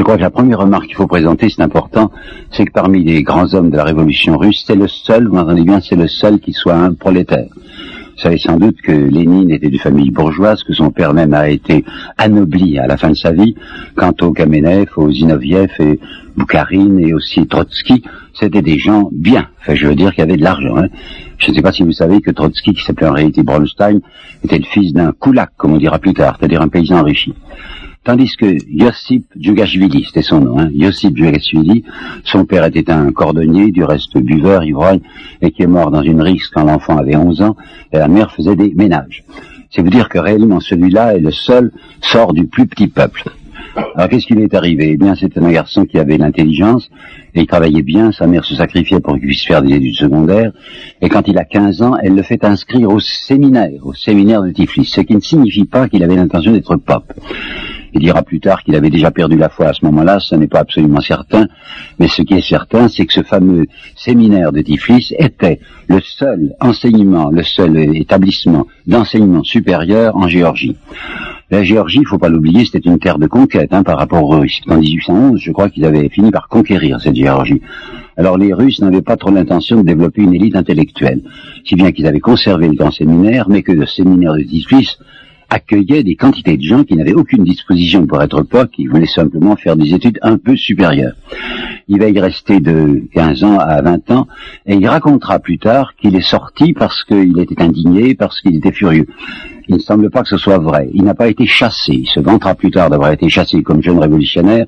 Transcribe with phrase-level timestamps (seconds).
[0.00, 2.10] Je crois que la première remarque qu'il faut présenter, c'est important,
[2.52, 5.62] c'est que parmi les grands hommes de la révolution russe, c'est le seul, vous m'entendez
[5.62, 7.48] bien, c'est le seul qui soit un prolétaire.
[7.52, 11.50] Vous savez sans doute que Lénine était de famille bourgeoise, que son père même a
[11.50, 11.84] été
[12.16, 13.54] anobli à la fin de sa vie.
[13.94, 16.00] Quant aux Kamenev, aux Zinoviev et
[16.34, 19.48] Boukharine et aussi Trotsky, c'était des gens bien.
[19.60, 20.78] Enfin, je veux dire qu'il y avait de l'argent.
[20.78, 20.88] Hein.
[21.36, 24.00] Je ne sais pas si vous savez que Trotsky, qui s'appelait en réalité Bronstein,
[24.44, 27.34] était le fils d'un koulak, comme on dira plus tard, c'est-à-dire un paysan enrichi.
[28.02, 31.84] Tandis que Yosip Djugashvili, c'était son nom, hein, Djugashvili,
[32.24, 35.00] son père était un cordonnier, du reste buveur, ivrogne,
[35.42, 37.56] et qui est mort dans une rixe quand l'enfant avait 11 ans,
[37.92, 39.22] et la mère faisait des ménages.
[39.70, 43.24] C'est vous dire que réellement celui-là est le seul sort du plus petit peuple.
[43.76, 44.90] Alors qu'est-ce qui lui est arrivé?
[44.92, 46.90] Eh bien, c'était un garçon qui avait l'intelligence,
[47.34, 50.52] et il travaillait bien, sa mère se sacrifiait pour qu'il puisse faire des études secondaires,
[51.00, 54.50] et quand il a 15 ans, elle le fait inscrire au séminaire, au séminaire de
[54.50, 57.12] Tiflis, ce qui ne signifie pas qu'il avait l'intention d'être pape.
[57.92, 60.46] Il dira plus tard qu'il avait déjà perdu la foi à ce moment-là, ce n'est
[60.46, 61.46] pas absolument certain,
[61.98, 66.54] mais ce qui est certain, c'est que ce fameux séminaire de Tiflis était le seul
[66.60, 70.76] enseignement, le seul établissement d'enseignement supérieur en Géorgie.
[71.50, 74.38] La Géorgie, il faut pas l'oublier, c'était une terre de conquête hein, par rapport aux
[74.38, 74.60] Russes.
[74.68, 77.60] En 1811, je crois qu'ils avaient fini par conquérir cette Géorgie.
[78.16, 81.22] Alors les Russes n'avaient pas trop l'intention de développer une élite intellectuelle,
[81.64, 84.96] si bien qu'ils avaient conservé le grand séminaire, mais que le séminaire de Tiflis
[85.50, 89.56] accueillait des quantités de gens qui n'avaient aucune disposition pour être pas, qui voulaient simplement
[89.56, 91.14] faire des études un peu supérieures.
[91.88, 94.28] Il va y rester de 15 ans à 20 ans,
[94.66, 98.72] et il racontera plus tard qu'il est sorti parce qu'il était indigné, parce qu'il était
[98.72, 99.06] furieux.
[99.68, 100.90] Il ne semble pas que ce soit vrai.
[100.94, 101.92] Il n'a pas été chassé.
[101.92, 104.66] Il se vantera plus tard d'avoir été chassé comme jeune révolutionnaire.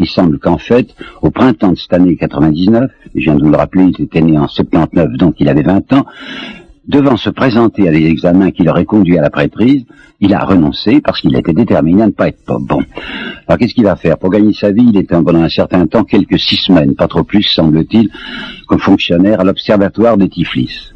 [0.00, 3.56] Il semble qu'en fait, au printemps de cette année 99, je viens de vous le
[3.56, 6.04] rappeler, il était né en 79, donc il avait 20 ans,
[6.90, 9.84] devant se présenter à des examens qui l'auraient conduit à la prêtrise,
[10.18, 12.82] il a renoncé parce qu'il était déterminé à ne pas être bon.
[13.46, 14.18] Alors qu'est-ce qu'il va faire?
[14.18, 17.22] Pour gagner sa vie, il était pendant un certain temps, quelques six semaines, pas trop
[17.22, 18.10] plus semble-t-il,
[18.66, 20.92] comme fonctionnaire à l'observatoire de Tiflis.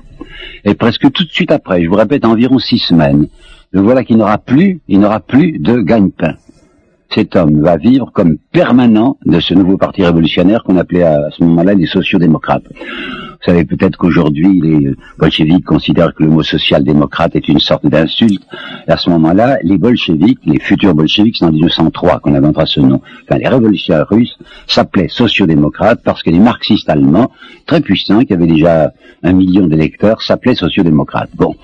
[0.65, 3.29] Et presque tout de suite après, je vous répète, environ six semaines,
[3.71, 6.35] le voilà qu'il n'aura plus, il n'aura plus de gagne-pain.
[7.11, 11.45] Cet homme va vivre comme permanent de ce nouveau parti révolutionnaire qu'on appelait à ce
[11.45, 12.65] moment-là les sociodémocrates.
[12.75, 18.43] Vous savez peut-être qu'aujourd'hui, les bolcheviks considèrent que le mot social-démocrate est une sorte d'insulte.
[18.89, 23.03] À ce moment-là, les bolcheviks, les futurs bolcheviks, c'est en 1903 qu'on inventera ce nom.
[23.25, 27.31] Enfin, les révolutionnaires russes s'appelaient sociodémocrates parce que les marxistes allemands,
[27.67, 28.93] très puissants, qui avaient déjà
[29.23, 31.31] un million d'électeurs, s'appelaient sociodémocrates.
[31.37, 31.55] Bon.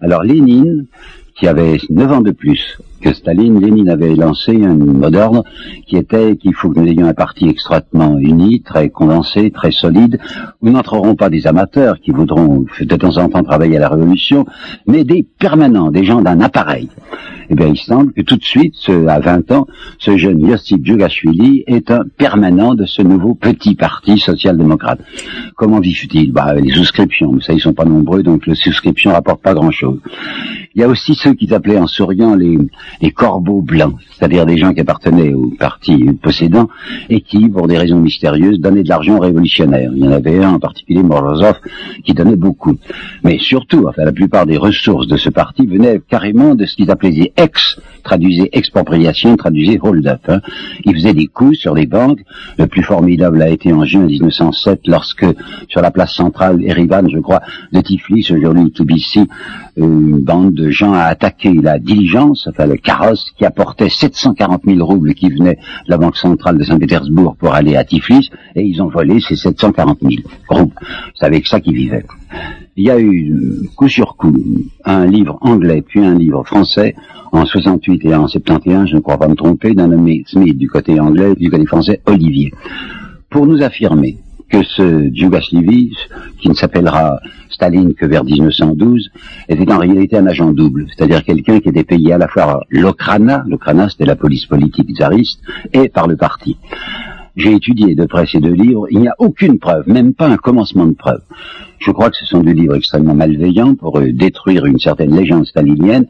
[0.00, 0.86] Alors, Lénine,
[1.34, 5.44] qui avait neuf ans de plus que Staline, Lénine avait lancé un mot d'ordre
[5.86, 10.18] qui était qu'il faut que nous ayons un parti extrêmement uni, très condensé, très solide,
[10.60, 14.46] où n'entreront pas des amateurs qui voudront de temps en temps travailler à la révolution,
[14.86, 16.88] mais des permanents, des gens d'un appareil.
[17.52, 18.76] Eh bien, il semble que tout de suite,
[19.08, 19.66] à 20 ans,
[19.98, 25.00] ce jeune Yosip Djugashvili est un permanent de ce nouveau petit parti social-démocrate.
[25.56, 29.42] Comment vivent-ils bah, Les souscriptions, mais ça, ils sont pas nombreux, donc les souscriptions rapportent
[29.42, 29.98] pas grand-chose.
[30.76, 32.56] Il y a aussi ceux qu'ils appelaient en souriant les,
[33.00, 36.68] les corbeaux blancs, c'est-à-dire des gens qui appartenaient au parti possédant
[37.08, 39.90] et qui, pour des raisons mystérieuses, donnaient de l'argent aux révolutionnaires.
[39.94, 41.56] Il y en avait un en particulier, Morozov,
[42.04, 42.76] qui donnait beaucoup.
[43.24, 46.90] Mais surtout, enfin, la plupart des ressources de ce parti venaient carrément de ce qu'ils
[46.90, 50.20] appelaient les ex, traduisait expropriation, traduisait hold-up.
[50.28, 50.40] Hein.
[50.84, 52.20] Ils faisaient des coups sur les banques.
[52.58, 55.26] Le plus formidable a été en juin 1907, lorsque,
[55.68, 57.40] sur la place centrale, Erivan, je crois,
[57.72, 59.26] de Tiflis, aujourd'hui Tbilisi,
[59.76, 64.84] une bande de gens a attaqué la diligence, enfin le carrosse, qui apportait 740 000
[64.84, 68.82] roubles qui venaient de la Banque centrale de Saint-Pétersbourg pour aller à Tiflis, et ils
[68.82, 70.14] ont volé ces 740 000
[70.48, 70.74] roubles.
[71.14, 72.04] C'est avec ça qu'ils vivaient.
[72.76, 74.34] Il y a eu, coup sur coup,
[74.84, 76.94] un livre anglais, puis un livre français,
[77.32, 80.68] en 68 et en 71, je ne crois pas me tromper, d'un nommé Smith du
[80.68, 82.52] côté anglais, du côté français, Olivier,
[83.28, 84.16] pour nous affirmer
[84.50, 85.92] que ce Djugashvili,
[86.38, 89.10] qui ne s'appellera Staline que vers 1912,
[89.48, 93.44] était en réalité un agent double, c'est-à-dire quelqu'un qui était payé à la fois l'Okrana,
[93.46, 95.40] l'Okrana c'était la police politique tsariste,
[95.72, 96.56] et par le parti.
[97.36, 100.36] J'ai étudié de près ces deux livres, il n'y a aucune preuve, même pas un
[100.36, 101.22] commencement de preuve.
[101.78, 105.46] Je crois que ce sont deux livres extrêmement malveillants pour euh, détruire une certaine légende
[105.46, 106.06] stalinienne,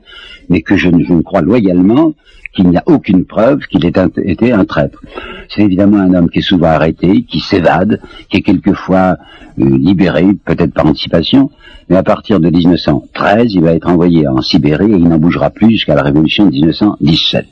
[0.48, 2.14] mais que je, je crois loyalement
[2.54, 3.92] qu'il n'y a aucune preuve qu'il ait
[4.24, 5.00] été un traître.
[5.48, 9.16] C'est évidemment un homme qui est souvent arrêté, qui s'évade, qui est quelquefois
[9.58, 11.50] euh, libéré, peut-être par anticipation,
[11.88, 15.50] mais à partir de 1913, il va être envoyé en Sibérie et il n'en bougera
[15.50, 17.46] plus jusqu'à la révolution de 1917.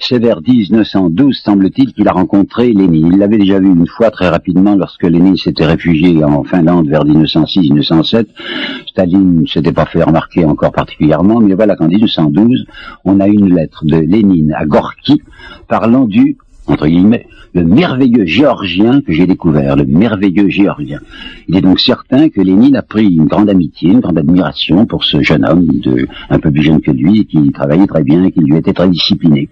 [0.00, 3.10] C'est vers 1912, semble-t-il, qu'il a rencontré Lénine.
[3.12, 7.04] Il l'avait déjà vu une fois très rapidement lorsque Lénine s'était réfugié en Finlande vers
[7.04, 8.26] 1906-1907.
[8.88, 12.66] Staline ne s'était pas fait remarquer encore particulièrement, mais voilà qu'en 1912,
[13.04, 15.22] on a une lettre de Lénine à Gorky
[15.68, 16.36] parlant du
[16.66, 21.00] entre guillemets, le merveilleux géorgien que j'ai découvert, le merveilleux géorgien.
[21.48, 25.04] Il est donc certain que Lénine a pris une grande amitié, une grande admiration pour
[25.04, 25.68] ce jeune homme,
[26.30, 28.88] un peu plus jeune que lui, qui travaillait très bien et qui lui était très
[28.88, 29.48] discipliné.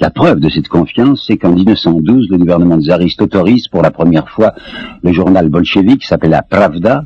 [0.00, 4.28] La preuve de cette confiance, c'est qu'en 1912, le gouvernement tsariste autorise pour la première
[4.28, 4.54] fois
[5.02, 7.04] le journal bolchevique qui s'appelle la Pravda,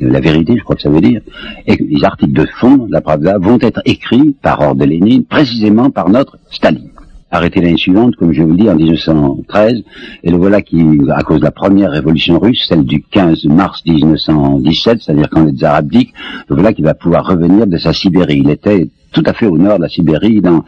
[0.00, 1.20] la vérité, je crois que ça veut dire,
[1.66, 5.24] et les articles de fond de la Pravda vont être écrits par ordre de Lénine,
[5.24, 6.88] précisément par notre Staline
[7.30, 9.82] arrêté l'année suivante, comme je vous le dis, en 1913,
[10.24, 13.82] et le voilà qui, à cause de la première révolution russe, celle du 15 mars
[13.86, 16.12] 1917, c'est-à-dire quand les tsars abdiquent,
[16.48, 18.42] le voilà qui va pouvoir revenir de sa Sibérie.
[18.44, 20.64] Il était tout à fait au nord de la Sibérie, dans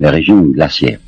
[0.00, 0.98] les régions glaciaires.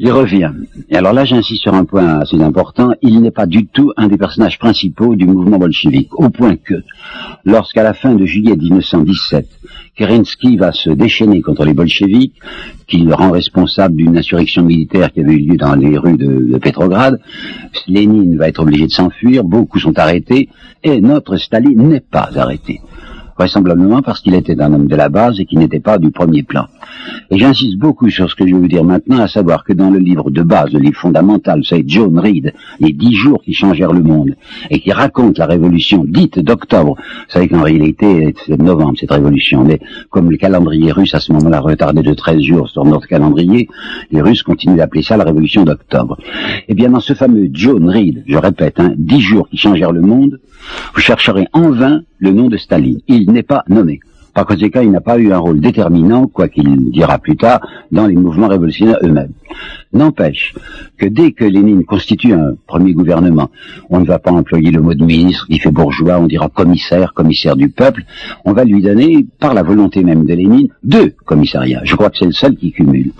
[0.00, 0.52] Il revient.
[0.88, 2.92] Et alors là, j'insiste sur un point assez important.
[3.02, 6.16] Il n'est pas du tout un des personnages principaux du mouvement bolchevique.
[6.16, 6.84] Au point que,
[7.44, 9.48] lorsqu'à la fin de juillet 1917,
[9.96, 12.34] Kerensky va se déchaîner contre les bolcheviks,
[12.86, 16.46] qui le rend responsable d'une insurrection militaire qui avait eu lieu dans les rues de,
[16.48, 17.18] de Petrograd,
[17.88, 20.48] Lénine va être obligé de s'enfuir, beaucoup sont arrêtés,
[20.84, 22.80] et notre Staline n'est pas arrêté
[23.38, 26.42] vraisemblablement parce qu'il était un homme de la base et qui n'était pas du premier
[26.42, 26.66] plan.
[27.30, 29.90] Et j'insiste beaucoup sur ce que je vais vous dire maintenant, à savoir que dans
[29.90, 33.92] le livre de base, le livre fondamental, c'est John Reed, les dix jours qui changèrent
[33.92, 34.34] le monde,
[34.70, 36.96] et qui raconte la révolution dite d'octobre.
[36.96, 39.78] Vous savez qu'en réalité, c'est novembre cette révolution, mais
[40.10, 43.68] comme le calendrier russe à ce moment-là retardé de 13 jours sur notre calendrier,
[44.10, 46.18] les Russes continuent d'appeler ça la révolution d'octobre.
[46.68, 50.00] Eh bien, dans ce fameux John Reed, je répète, hein, dix jours qui changèrent le
[50.00, 50.40] monde,
[50.94, 53.00] vous chercherez en vain le nom de Staline.
[53.06, 54.00] Il n'est pas nommé.
[54.38, 58.06] Par conséquent, il n'a pas eu un rôle déterminant, quoi qu'il dira plus tard, dans
[58.06, 59.32] les mouvements révolutionnaires eux-mêmes.
[59.92, 60.54] N'empêche
[60.96, 63.50] que dès que Lénine constitue un premier gouvernement,
[63.90, 67.14] on ne va pas employer le mot de ministre qui fait bourgeois, on dira commissaire,
[67.14, 68.04] commissaire du peuple,
[68.44, 71.80] on va lui donner, par la volonté même de Lénine, deux commissariats.
[71.82, 73.10] Je crois que c'est le seul qui cumule.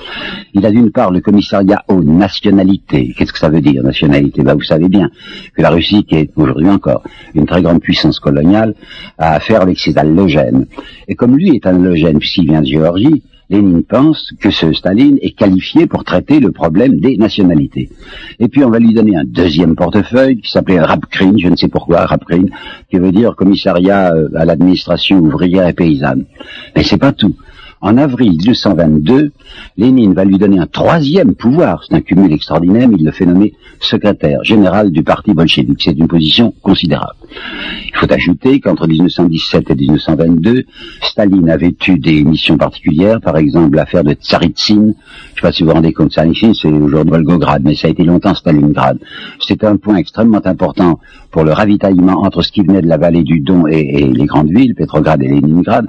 [0.54, 3.14] Il a d'une part le commissariat aux nationalités.
[3.16, 4.42] Qu'est-ce que ça veut dire, nationalité?
[4.42, 5.10] Bah, Vous savez bien
[5.56, 7.02] que la Russie, qui est aujourd'hui encore
[7.34, 8.74] une très grande puissance coloniale,
[9.16, 10.66] a affaire avec ses allogènes.
[11.08, 15.30] Et comme lui est allogène, puisqu'il vient de Géorgie, Lénine pense que ce Staline est
[15.30, 17.88] qualifié pour traiter le problème des nationalités.
[18.38, 21.68] Et puis on va lui donner un deuxième portefeuille qui s'appelait Rapkrin, je ne sais
[21.68, 22.44] pourquoi, Rapkrin,
[22.90, 26.26] qui veut dire commissariat euh, à l'administration ouvrière et paysanne.
[26.76, 27.34] Mais c'est pas tout.
[27.80, 29.30] En avril 1922,
[29.76, 31.84] Lénine va lui donner un troisième pouvoir.
[31.84, 35.80] C'est un cumul extraordinaire, il le fait nommer secrétaire général du parti bolchevique.
[35.82, 37.14] C'est une position considérable.
[37.86, 40.64] Il faut ajouter qu'entre 1917 et 1922,
[41.02, 44.74] Staline avait eu des missions particulières, par exemple l'affaire de Tsaritsyn.
[44.74, 47.86] Je ne sais pas si vous vous rendez compte, Tsaritsyn, c'est aujourd'hui Volgograd, mais ça
[47.86, 48.98] a été longtemps Stalingrad.
[49.40, 50.98] C'était un point extrêmement important
[51.30, 54.26] pour le ravitaillement entre ce qui venait de la vallée du Don et, et les
[54.26, 55.86] grandes villes, Petrograd et Leningrad,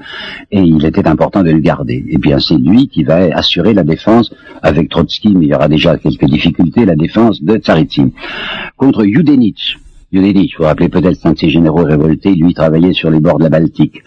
[0.51, 1.78] et il était important de le garder.
[1.87, 5.67] Et bien c'est lui qui va assurer la défense avec Trotsky, mais il y aura
[5.67, 8.09] déjà quelques difficultés, la défense de Tsaritsyn.
[8.77, 9.77] Contre Yudenich,
[10.11, 13.37] Yudenich, vous vous rappelez peut-être un de ces généraux révoltés, lui travaillait sur les bords
[13.37, 14.01] de la Baltique.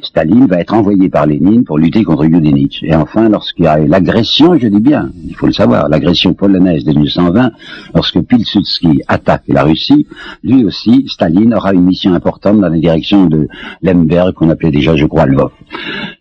[0.00, 2.82] Staline va être envoyé par Lénine pour lutter contre Yudenich.
[2.82, 6.84] Et enfin, lorsqu'il y a l'agression, je dis bien, il faut le savoir, l'agression polonaise
[6.84, 7.50] de 1920,
[7.94, 10.06] lorsque Pilsudski attaque la Russie,
[10.42, 13.46] lui aussi, Staline aura une mission importante dans la direction de
[13.82, 15.50] Lemberg, qu'on appelait déjà, je crois, Lvov.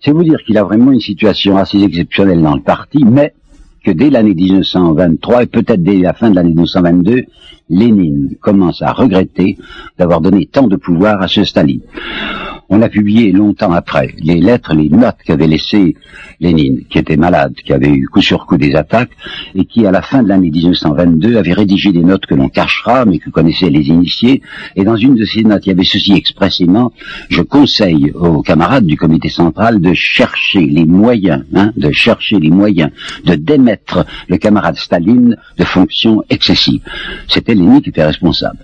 [0.01, 3.33] C'est vous dire qu'il a vraiment une situation assez exceptionnelle dans le parti, mais
[3.83, 7.23] que dès l'année 1923 et peut-être dès la fin de l'année 1922,
[7.69, 9.57] Lénine commence à regretter
[9.97, 11.81] d'avoir donné tant de pouvoir à ce Staline.
[12.75, 15.95] On a publié longtemps après les lettres, les notes qu'avait laissées
[16.39, 19.11] Lénine, qui était malade, qui avait eu coup sur coup des attaques,
[19.53, 23.05] et qui, à la fin de l'année 1922, avait rédigé des notes que l'on cachera,
[23.05, 24.41] mais que connaissaient les initiés.
[24.75, 26.91] Et dans une de ces notes, il y avait ceci expressément,
[27.29, 32.49] je conseille aux camarades du comité central de chercher les moyens, hein, de chercher les
[32.49, 32.89] moyens
[33.23, 36.81] de démettre le camarade Staline de fonctions excessives.
[37.27, 38.57] C'était Lénine qui était responsable.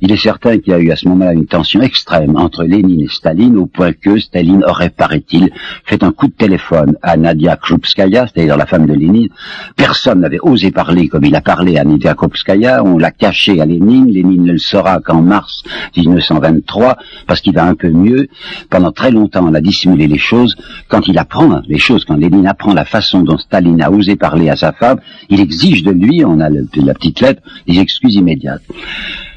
[0.00, 3.02] Il est certain qu'il y a eu à ce moment-là une tension extrême entre Lénine
[3.02, 5.50] et Staline, au point que Staline aurait, paraît-il,
[5.84, 9.28] fait un coup de téléphone à Nadia Krupskaya, c'est-à-dire la femme de Lénine.
[9.76, 13.66] Personne n'avait osé parler comme il a parlé à Nadia Krupskaya, on l'a caché à
[13.66, 15.62] Lénine, Lénine ne le saura qu'en mars
[15.96, 18.28] 1923, parce qu'il va un peu mieux.
[18.70, 20.56] Pendant très longtemps, on a dissimulé les choses.
[20.88, 24.50] Quand il apprend les choses, quand Lénine apprend la façon dont Staline a osé parler
[24.50, 24.98] à sa femme,
[25.30, 28.62] il exige de lui, on a la petite lettre, des excuses immédiates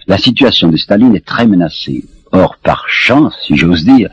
[0.08, 2.06] la situation de Staline est très menacée.
[2.34, 4.10] Or, par chance, si j'ose dire,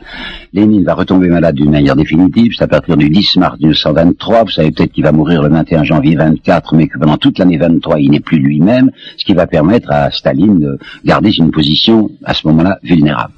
[0.53, 2.53] Lénine va retomber malade d'une manière définitive.
[2.57, 4.43] C'est à partir du 10 mars 1923.
[4.45, 7.57] Vous savez peut-être qu'il va mourir le 21 janvier 24, mais que pendant toute l'année
[7.57, 12.09] 23, il n'est plus lui-même, ce qui va permettre à Staline de garder une position
[12.23, 13.33] à ce moment-là vulnérable.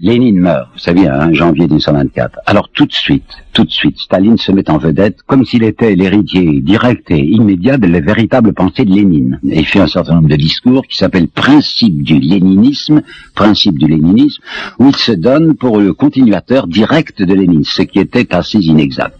[0.00, 2.40] Lénine meurt, vous savez, hein, janvier 1924.
[2.46, 3.22] Alors tout de suite,
[3.52, 7.78] tout de suite, Staline se met en vedette comme s'il était l'héritier direct et immédiat
[7.78, 9.38] de la véritable pensée de Lénine.
[9.48, 13.02] Et il fait un certain nombre de discours qui s'appellent Principe du léninisme,
[13.36, 14.42] Principe du léninisme,
[14.80, 19.16] où il se donne pour le continuateur direct de Lénine, ce qui était assez inexact.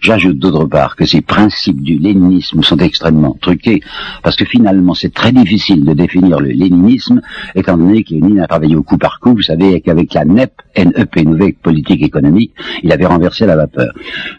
[0.00, 3.80] J'ajoute d'autre part que ces principes du léninisme sont extrêmement truqués,
[4.22, 7.22] parce que finalement c'est très difficile de définir le léninisme,
[7.54, 10.52] étant donné que Lénine a travaillé au coup par coup, vous savez, qu'avec la NEP,
[10.76, 13.92] NEP, Nouvelle Politique Économique, il avait renversé la vapeur.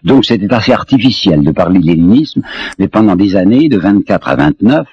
[0.04, 2.42] Donc c'était assez artificiel de parler de léninisme,
[2.80, 4.88] mais pendant des années, de 24 à 29,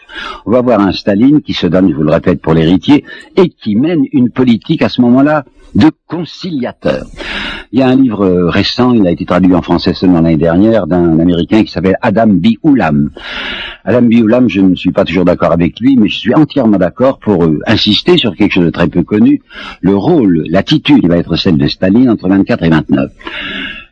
[0.47, 3.05] on va voir un Staline qui se donne, je vous le répète pour l'héritier,
[3.37, 7.07] et qui mène une politique à ce moment-là de conciliateur.
[7.73, 10.89] Il y a un livre récent, il a été traduit en français seulement l'année dernière,
[10.89, 12.49] d'un Américain qui s'appelle Adam B.
[12.65, 13.11] Ulam.
[13.85, 14.15] Adam B.
[14.15, 17.45] Ulam, je ne suis pas toujours d'accord avec lui, mais je suis entièrement d'accord pour
[17.45, 19.41] euh, insister sur quelque chose de très peu connu,
[19.81, 23.11] le rôle, l'attitude va être celle de Staline entre 24 et 29.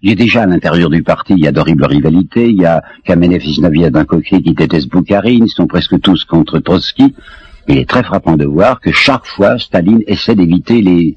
[0.03, 2.83] Il est déjà à l'intérieur du parti, il y a d'horribles rivalités, il y a
[3.05, 7.15] Kamenev et d'un qui détestent Boukharine, ils sont presque tous contre Trotsky.
[7.69, 11.17] Il est très frappant de voir que chaque fois, Staline essaie d'éviter les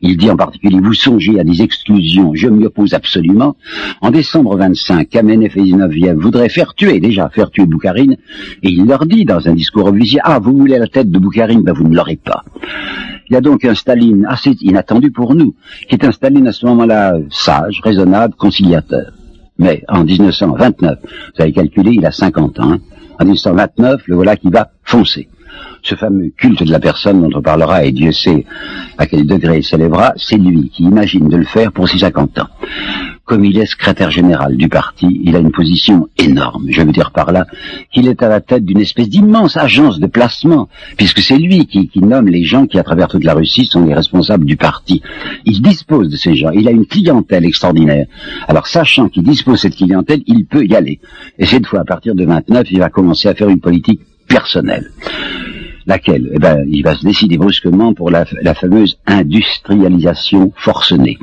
[0.00, 3.56] Il dit en particulier, vous songez à des exclusions, je m'y oppose absolument.
[4.00, 8.16] En décembre 25, Kamenev et Zinoviev voudraient faire tuer, déjà, faire tuer Boukharine,
[8.62, 11.62] et il leur dit dans un discours officiel, ah, vous voulez la tête de Boukharine,
[11.62, 12.44] ben vous ne l'aurez pas.
[13.28, 15.54] Il y a donc un Staline assez inattendu pour nous,
[15.88, 19.12] qui est un Staline à ce moment-là sage, raisonnable, conciliateur.
[19.58, 22.72] Mais en 1929, vous avez calculé, il a 50 ans.
[22.72, 22.78] Hein.
[23.20, 25.28] En 1929, le voilà qui va foncer
[25.82, 28.44] ce fameux culte de la personne dont on parlera, et Dieu sait
[28.98, 32.38] à quel degré il s'élèvera, c'est lui qui imagine de le faire pour ses 50
[32.38, 32.48] ans.
[33.24, 36.64] Comme il est secrétaire général du parti, il a une position énorme.
[36.70, 37.46] Je veux dire par là
[37.92, 41.88] qu'il est à la tête d'une espèce d'immense agence de placement, puisque c'est lui qui,
[41.88, 45.02] qui, nomme les gens qui, à travers toute la Russie, sont les responsables du parti.
[45.44, 46.50] Il dispose de ces gens.
[46.52, 48.06] Il a une clientèle extraordinaire.
[48.48, 50.98] Alors, sachant qu'il dispose de cette clientèle, il peut y aller.
[51.38, 54.90] Et cette fois, à partir de 29, il va commencer à faire une politique personnelle.
[55.86, 56.30] Laquelle?
[56.34, 61.16] Eh ben, il va se décider brusquement pour la, fameuse industrialisation forcenée.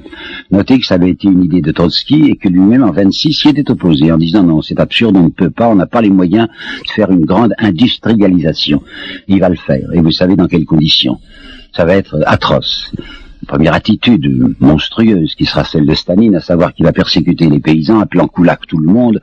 [0.50, 3.50] Notez que ça avait été une idée de Trotsky et que lui-même en 26 s'y
[3.50, 6.09] était opposé en disant non, c'est absurde, on ne peut pas, on n'a pas les
[6.09, 8.81] moyens de faire une grande industrialisation.
[9.27, 9.88] Il va le faire.
[9.93, 11.19] Et vous savez dans quelles conditions
[11.75, 12.91] Ça va être atroce
[13.45, 17.99] première attitude monstrueuse qui sera celle de Staline, à savoir qu'il va persécuter les paysans,
[17.99, 19.21] appelant Koulak tout le monde,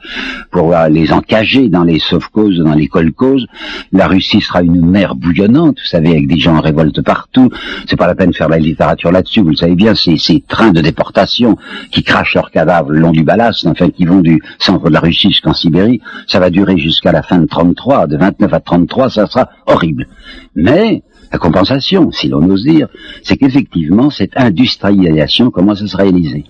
[0.51, 3.47] pour les encager dans les sauf-causes, dans les causes
[3.93, 7.51] La Russie sera une mer bouillonnante, vous savez, avec des gens en révolte partout.
[7.87, 10.41] C'est pas la peine de faire la littérature là-dessus, vous le savez bien, ces, ces
[10.41, 11.57] trains de déportation
[11.91, 15.01] qui crachent leurs cadavres le long du ballast, enfin qui vont du centre de la
[15.01, 19.11] Russie jusqu'en Sibérie, ça va durer jusqu'à la fin de 33, de 29 à 33,
[19.11, 20.07] ça sera horrible.
[20.55, 21.03] Mais
[21.33, 22.89] la compensation, si l'on ose dire,
[23.23, 26.45] c'est qu'effectivement, cette industrialisation commence à se réaliser.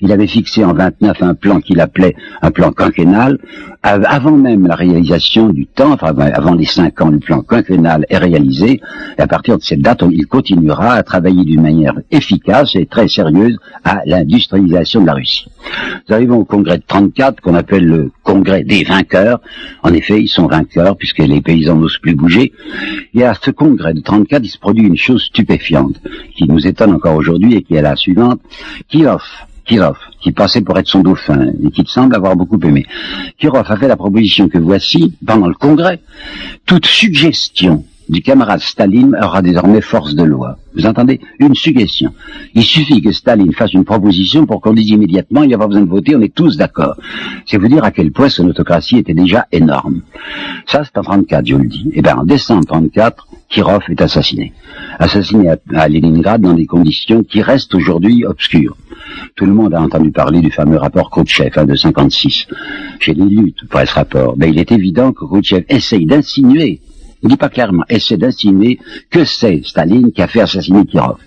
[0.00, 3.38] Il avait fixé en 29 un plan qu'il appelait un plan quinquennal,
[3.82, 8.18] avant même la réalisation du temps, enfin avant les cinq ans, le plan quinquennal est
[8.18, 8.80] réalisé,
[9.16, 13.08] et à partir de cette date, il continuera à travailler d'une manière efficace et très
[13.08, 15.46] sérieuse à l'industrialisation de la Russie.
[16.08, 19.40] Nous arrivons au congrès de 34, qu'on appelle le congrès des vainqueurs.
[19.82, 22.52] En effet, ils sont vainqueurs, puisque les paysans n'osent plus bouger.
[23.14, 26.00] Et à ce congrès de 34, il se produit une chose stupéfiante,
[26.34, 28.40] qui nous étonne encore aujourd'hui, et qui est la suivante.
[28.94, 32.86] offre Kirov, qui passait pour être son dauphin et qui semble avoir beaucoup aimé.
[33.38, 36.00] Kirov a fait la proposition que voici, pendant le congrès,
[36.66, 40.58] toute suggestion du camarade Staline aura désormais force de loi.
[40.76, 41.20] Vous entendez?
[41.40, 42.14] Une suggestion.
[42.54, 45.66] Il suffit que Staline fasse une proposition pour qu'on dise immédiatement, il n'y a pas
[45.66, 46.94] besoin de voter, on est tous d'accord.
[47.46, 50.02] C'est vous dire à quel point son autocratie était déjà énorme.
[50.66, 51.90] Ça, c'est en 34, je le dis.
[51.94, 54.52] Eh bien, en décembre 34, Kirov est assassiné.
[54.98, 58.76] Assassiné à, Leningrad dans des conditions qui restent aujourd'hui obscures.
[59.34, 62.46] Tout le monde a entendu parler du fameux rapport Khrouchtchev hein, de 56.
[63.00, 64.34] J'ai lu lutte pour ce rapport.
[64.36, 66.80] Mais il est évident que Khrouchtchev essaye d'insinuer,
[67.22, 68.78] il dit pas clairement, essaie d'insinuer
[69.10, 71.18] que c'est Staline qui a fait assassiner Kirov.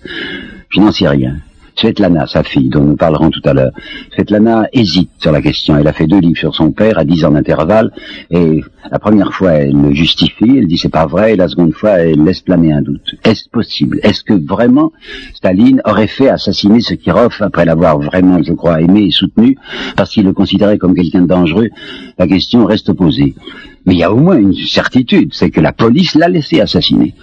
[0.70, 1.38] Je n'en sais rien.
[1.80, 3.72] Svetlana, sa fille, dont nous parlerons tout à l'heure,
[4.14, 5.78] Svetlana hésite sur la question.
[5.78, 7.92] Elle a fait deux livres sur son père à dix ans d'intervalle,
[8.32, 11.74] et la première fois, elle le justifie, elle dit c'est pas vrai, et la seconde
[11.74, 13.16] fois, elle laisse planer un doute.
[13.24, 14.00] Est-ce possible?
[14.04, 14.92] Est-ce que vraiment
[15.34, 19.58] Staline aurait fait assassiner Kirov après l'avoir vraiment, je crois, aimé et soutenu,
[19.96, 21.70] parce qu'il le considérait comme quelqu'un de dangereux?
[22.18, 23.36] La question reste posée.
[23.86, 27.14] Mais il y a au moins une certitude, c'est que la police l'a laissé assassiner.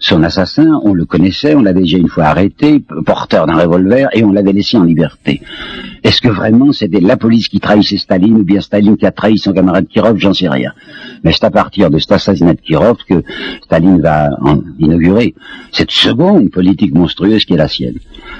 [0.00, 4.24] Son assassin, on le connaissait, on l'avait déjà une fois arrêté, porteur d'un revolver, et
[4.24, 5.42] on l'avait laissé en liberté.
[6.02, 9.36] Est-ce que vraiment c'était la police qui trahissait Staline ou bien Staline qui a trahi
[9.36, 10.16] son camarade Kirov?
[10.16, 10.72] J'en sais rien.
[11.22, 13.22] Mais c'est à partir de cet assassinat de Kirov que
[13.62, 14.30] Staline va
[14.78, 15.34] inaugurer
[15.70, 17.98] cette seconde politique monstrueuse qui est la sienne.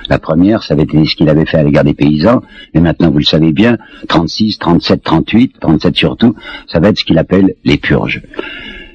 [0.09, 2.41] La première, ça avait été ce qu'il avait fait à l'égard des paysans,
[2.73, 3.77] et maintenant, vous le savez bien,
[4.09, 6.35] 36, 37, 38, 37 surtout,
[6.67, 8.23] ça va être ce qu'il appelle les purges.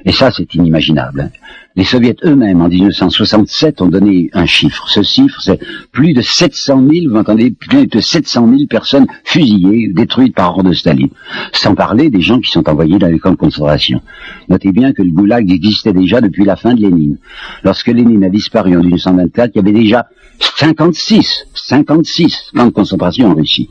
[0.06, 1.32] Et ça, c'est inimaginable.
[1.76, 4.88] Les soviets eux-mêmes, en 1967, ont donné un chiffre.
[4.88, 5.60] Ce chiffre, c'est
[5.92, 10.70] plus de 700 000, vous entendez, plus de 700 000 personnes fusillées, détruites par ordre
[10.70, 11.10] de Staline.
[11.54, 14.00] Sans parler des gens qui sont envoyés dans les camps de concentration.
[14.48, 17.18] Notez bien que le goulag existait déjà depuis la fin de Lénine.
[17.64, 20.08] Lorsque Lénine a disparu en 1924, il y avait déjà
[20.40, 23.70] 56, 56 camps de concentration en Russie.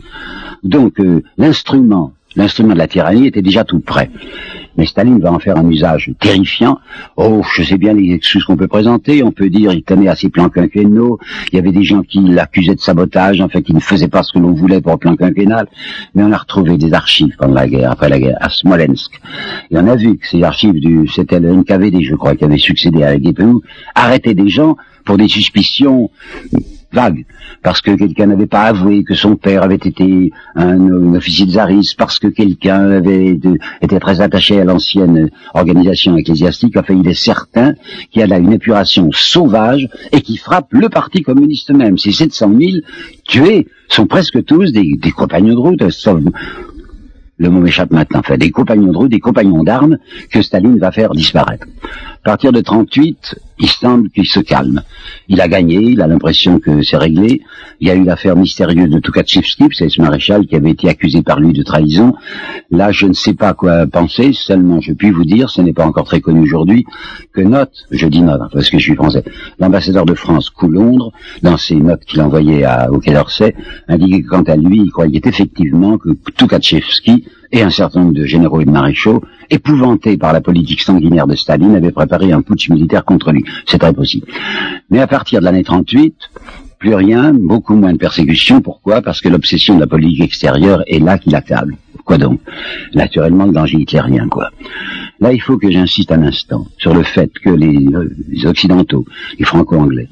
[0.65, 4.11] Donc, euh, l'instrument, l'instrument de la tyrannie était déjà tout prêt
[4.77, 6.79] mais Staline va en faire un usage terrifiant.
[7.17, 9.23] Oh, je sais bien les excuses qu'on peut présenter.
[9.23, 11.19] On peut dire il tenait à ses plans quinquennaux.
[11.53, 14.23] Il y avait des gens qui l'accusaient de sabotage, en fait, qui ne faisaient pas
[14.23, 15.69] ce que l'on voulait pour le plan quinquennal.
[16.15, 19.21] Mais on a retrouvé des archives pendant la guerre, après la guerre, à Smolensk.
[19.71, 22.59] Et on a vu que ces archives du, c'était le NKVD, je crois, qui avait
[22.59, 23.61] succédé à la GPU,
[23.95, 26.11] arrêtaient des gens pour des suspicions
[26.95, 27.27] vague,
[27.63, 31.95] parce que quelqu'un n'avait pas avoué que son père avait été un, officier de Zaris,
[31.97, 33.39] parce que quelqu'un avait
[33.83, 37.75] été très attaché à l'ancienne organisation ecclésiastique, enfin il est certain
[38.11, 41.99] qu'il y a là une épuration sauvage et qui frappe le parti communiste même.
[41.99, 42.71] Ces 700 000
[43.25, 43.69] tués.
[43.89, 45.91] Sont presque tous des, compagnons de route,
[47.39, 49.99] le mot m'échappe maintenant, enfin des compagnons de route, des compagnons d'armes
[50.31, 51.67] que Staline va faire disparaître.
[52.25, 54.83] À partir de 38, il semble qu'il se calme.
[55.29, 57.43] Il a gagné, il a l'impression que c'est réglé.
[57.81, 61.23] Il y a eu l'affaire mystérieuse de Tukhachevsky, c'est ce maréchal qui avait été accusé
[61.23, 62.15] par lui de trahison.
[62.71, 65.85] Là, je ne sais pas quoi penser, seulement je puis vous dire, ce n'est pas
[65.85, 66.87] encore très connu aujourd'hui,
[67.33, 69.25] que note, je dis note, parce que je suis français,
[69.59, 71.13] l'ambassadeur de France Coulondre,
[71.43, 73.55] dans ses notes qu'il envoyait à, au Quai d'Orsay,
[73.89, 76.11] indiquait que quant à lui, il croyait effectivement que
[77.53, 81.37] Et un certain nombre de généraux et de maréchaux, épouvantés par la politique sanguinaire de
[81.37, 83.45] Staline, avaient préparé un putsch militaire contre lui.
[83.67, 84.27] C'est très possible.
[84.91, 86.15] Mais à partir de l'année 38,
[86.79, 88.61] plus rien, beaucoup moins de persécutions.
[88.61, 89.01] Pourquoi?
[89.01, 91.77] Parce que l'obsession de la politique extérieure est là qui l'accable.
[92.05, 92.41] Quoi donc?
[92.95, 94.51] Naturellement, le danger hitlérien, quoi.
[95.21, 99.07] Là, il faut que j'insiste un instant sur le fait que les, euh, les Occidentaux,
[99.39, 100.09] les Franco-Anglais,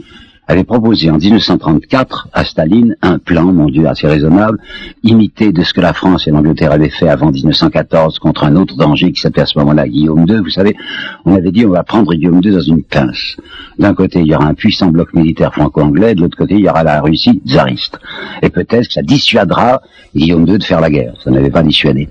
[0.49, 4.59] avait proposé en 1934 à Staline un plan, mon Dieu, assez raisonnable,
[5.03, 8.77] imité de ce que la France et l'Angleterre avaient fait avant 1914 contre un autre
[8.77, 10.39] danger qui s'appelait à ce moment-là Guillaume II.
[10.39, 10.77] Vous savez,
[11.25, 13.37] on avait dit on va prendre Guillaume II dans une pince.
[13.79, 16.69] D'un côté, il y aura un puissant bloc militaire franco-anglais, de l'autre côté, il y
[16.69, 17.99] aura la Russie tsariste.
[18.43, 19.81] Et peut-être que ça dissuadera
[20.15, 21.15] Guillaume II de faire la guerre.
[21.23, 22.09] Ça n'avait pas dissuadé.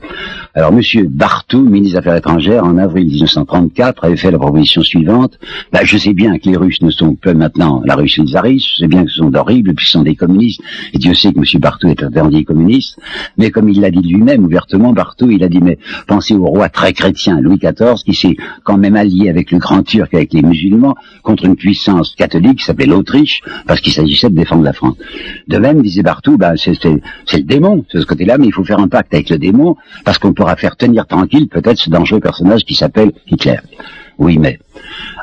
[0.54, 5.40] Alors, Monsieur Bartou, ministre des Affaires étrangères, en avril 1934, avait fait la proposition suivante.
[5.72, 8.82] Bah, je sais bien que les Russes ne sont plus maintenant la Russie Zaris, je
[8.82, 10.60] sais bien que ce sont d'horribles, puis ce sont des communistes,
[10.94, 11.62] et Dieu sait que M.
[11.62, 13.00] Bartou est un dernier communiste,
[13.38, 16.68] mais comme il l'a dit lui-même ouvertement, Bartou, il a dit, mais pensez au roi
[16.68, 18.36] très chrétien, Louis XIV, qui s'est
[18.66, 22.66] quand même allié avec le grand turc, avec les musulmans, contre une puissance catholique qui
[22.66, 24.98] s'appelait l'Autriche, parce qu'il s'agissait de défendre la France.
[25.48, 28.80] De même, disait Bartou, ben, c'est le démon, c'est ce côté-là, mais il faut faire
[28.80, 32.66] un pacte avec le démon, parce qu'on pourra faire tenir tranquille peut-être ce dangereux personnage
[32.66, 33.60] qui s'appelle Hitler.
[34.18, 34.58] Oui, mais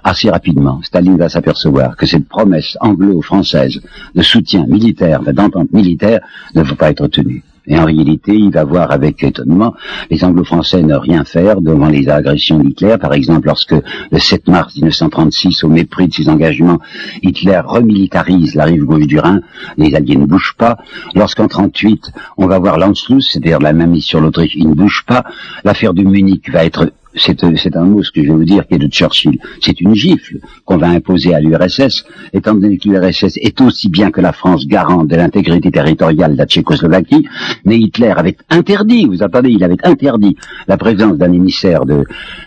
[0.04, 3.80] assez rapidement, Staline va s'apercevoir que cette promesse anglo-française
[4.14, 6.20] de soutien militaire, d'entente militaire,
[6.54, 7.42] ne va pas être tenue.
[7.68, 9.74] Et en réalité, il va voir avec étonnement
[10.10, 12.96] les anglo-français ne rien faire devant les agressions d'Hitler.
[12.98, 13.74] Par exemple, lorsque
[14.10, 16.78] le 7 mars 1936, au mépris de ses engagements,
[17.22, 19.40] Hitler remilitarise la rive gauche du Rhin,
[19.76, 20.78] les Alliés ne bougent pas.
[21.14, 25.04] Lorsqu'en 38, on va voir l'Anschluss, c'est-à-dire la même mise sur l'Autriche, il ne bouge
[25.06, 25.24] pas.
[25.64, 28.74] L'affaire de Munich va être c'est un mot, ce que je vais vous dire, qui
[28.74, 29.38] est de Churchill.
[29.60, 34.10] C'est une gifle qu'on va imposer à l'URSS, étant donné que l'URSS est aussi bien
[34.10, 37.26] que la France garante de l'intégrité territoriale de la Tchécoslovaquie,
[37.64, 42.04] mais Hitler avait interdit, vous attendez, il avait interdit la présence d'un émissaire de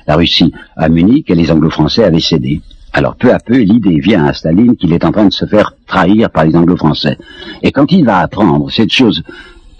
[0.08, 2.62] la Russie à Munich et les anglo-français avaient cédé.
[2.94, 5.74] Alors peu à peu, l'idée vient à Staline qu'il est en train de se faire
[5.88, 7.18] trahir par les anglo-français.
[7.64, 9.24] Et quand il va apprendre cette chose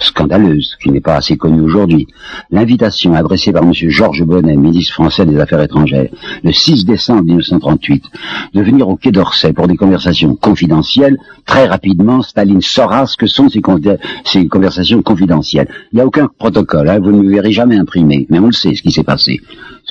[0.04, 2.08] scandaleuse, qui n'est pas assez connue aujourd'hui.
[2.50, 3.74] L'invitation adressée par M.
[3.74, 6.10] Georges Bonnet, ministre français des Affaires étrangères,
[6.44, 8.04] le 6 décembre 1938,
[8.54, 13.28] de venir au Quai d'Orsay pour des conversations confidentielles, très rapidement, Staline saura ce que
[13.28, 15.68] sont ces, conversations confidentielles.
[15.92, 18.52] Il n'y a aucun protocole, hein, vous ne me verrez jamais imprimé, mais on le
[18.52, 19.40] sait ce qui s'est passé.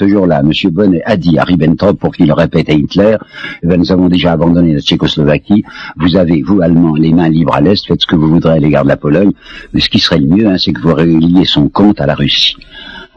[0.01, 0.51] Ce jour-là, M.
[0.71, 3.19] Bonnet a dit à Ribbentrop, pour qu'il répète à Hitler,
[3.63, 5.63] eh ben, nous avons déjà abandonné la Tchécoslovaquie,
[5.99, 8.59] vous avez, vous, Allemands, les mains libres à l'Est, faites ce que vous voudrez à
[8.59, 9.33] l'égard de la Pologne,
[9.75, 12.15] mais ce qui serait le mieux, hein, c'est que vous réguliez son compte à la
[12.15, 12.57] Russie.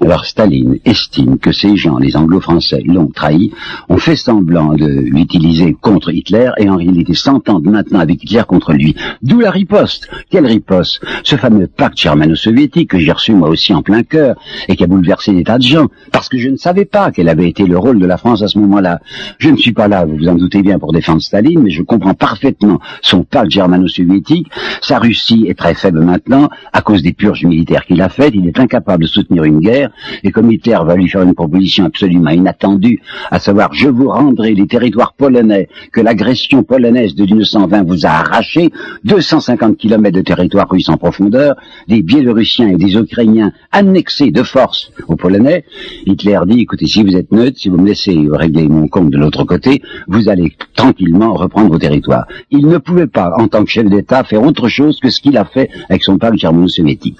[0.02, 3.52] Alors Staline estime que ces gens, les anglo-français, l'ont trahi,
[3.88, 8.74] ont fait semblant de l'utiliser contre Hitler et en réalité s'entendent maintenant avec Hitler contre
[8.74, 8.96] lui.
[9.22, 10.10] D'où la riposte.
[10.30, 11.02] Quelle riposte?
[11.24, 14.36] Ce fameux pacte germano-soviétique que j'ai reçu moi aussi en plein cœur
[14.68, 17.30] et qui a bouleversé des tas de gens parce que je ne savais pas quel
[17.30, 19.00] avait été le rôle de la France à ce moment-là.
[19.38, 21.82] Je ne suis pas là, vous vous en doutez bien, pour défendre Staline, mais je
[21.82, 24.48] comprends parfaitement son pacte germano-soviétique.
[24.82, 28.34] Sa Russie est très faible maintenant à cause des purges militaires qu'il a faites.
[28.36, 29.83] Il est incapable de soutenir une guerre
[30.24, 34.54] et comme Hitler va lui faire une proposition absolument inattendue, à savoir je vous rendrai
[34.54, 38.72] les territoires polonais que l'agression polonaise de 1920 vous a arrachés,
[39.04, 41.56] 250 kilomètres de territoire russe en profondeur,
[41.88, 45.65] des Biélorussiens et des Ukrainiens annexés de force aux Polonais,
[46.06, 49.17] Hitler dit écoutez, si vous êtes neutre, si vous me laissez régler mon compte de
[49.17, 52.26] l'autre côté, vous allez tranquillement reprendre vos territoires.
[52.52, 55.38] Il ne pouvait pas, en tant que chef d'État, faire autre chose que ce qu'il
[55.38, 57.17] a fait avec son pacte germano-soviétique.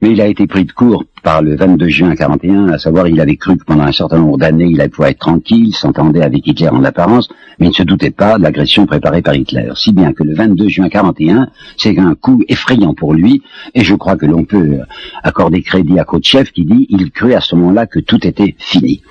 [0.00, 3.20] Mais il a été pris de court par le 22 juin 41, à savoir il
[3.20, 6.46] avait cru que pendant un certain nombre d'années il allait pouvoir être tranquille, s'entendait avec
[6.46, 7.28] Hitler en apparence,
[7.58, 9.70] mais il ne se doutait pas de l'agression préparée par Hitler.
[9.74, 13.42] Si bien que le 22 juin 41, c'est un coup effrayant pour lui,
[13.74, 14.78] et je crois que l'on peut
[15.22, 19.02] accorder crédit à Khrouchtchev qui dit il crut à ce moment-là que tout était fini.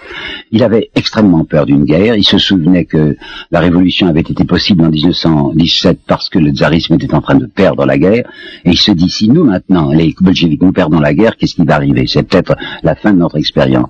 [0.52, 3.18] Il avait extrêmement peur d'une guerre, il se souvenait que
[3.52, 7.46] la révolution avait été possible en 1917 parce que le tsarisme était en train de
[7.46, 8.26] perdre la guerre,
[8.66, 11.64] et il se dit si nous maintenant, les bolcheviks, nous perdons la guerre, qu'est-ce qui
[11.64, 11.97] va arriver?
[12.06, 13.90] C'est peut-être la fin de notre expérience.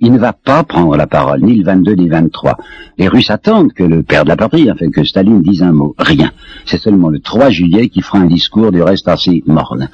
[0.00, 2.56] Il ne va pas prendre la parole, ni le 22 ni le 23.
[2.98, 5.94] Les Russes attendent que le père de la patrie, enfin que Staline dise un mot.
[5.98, 6.30] Rien.
[6.66, 9.88] C'est seulement le 3 juillet qui fera un discours du reste assez morne.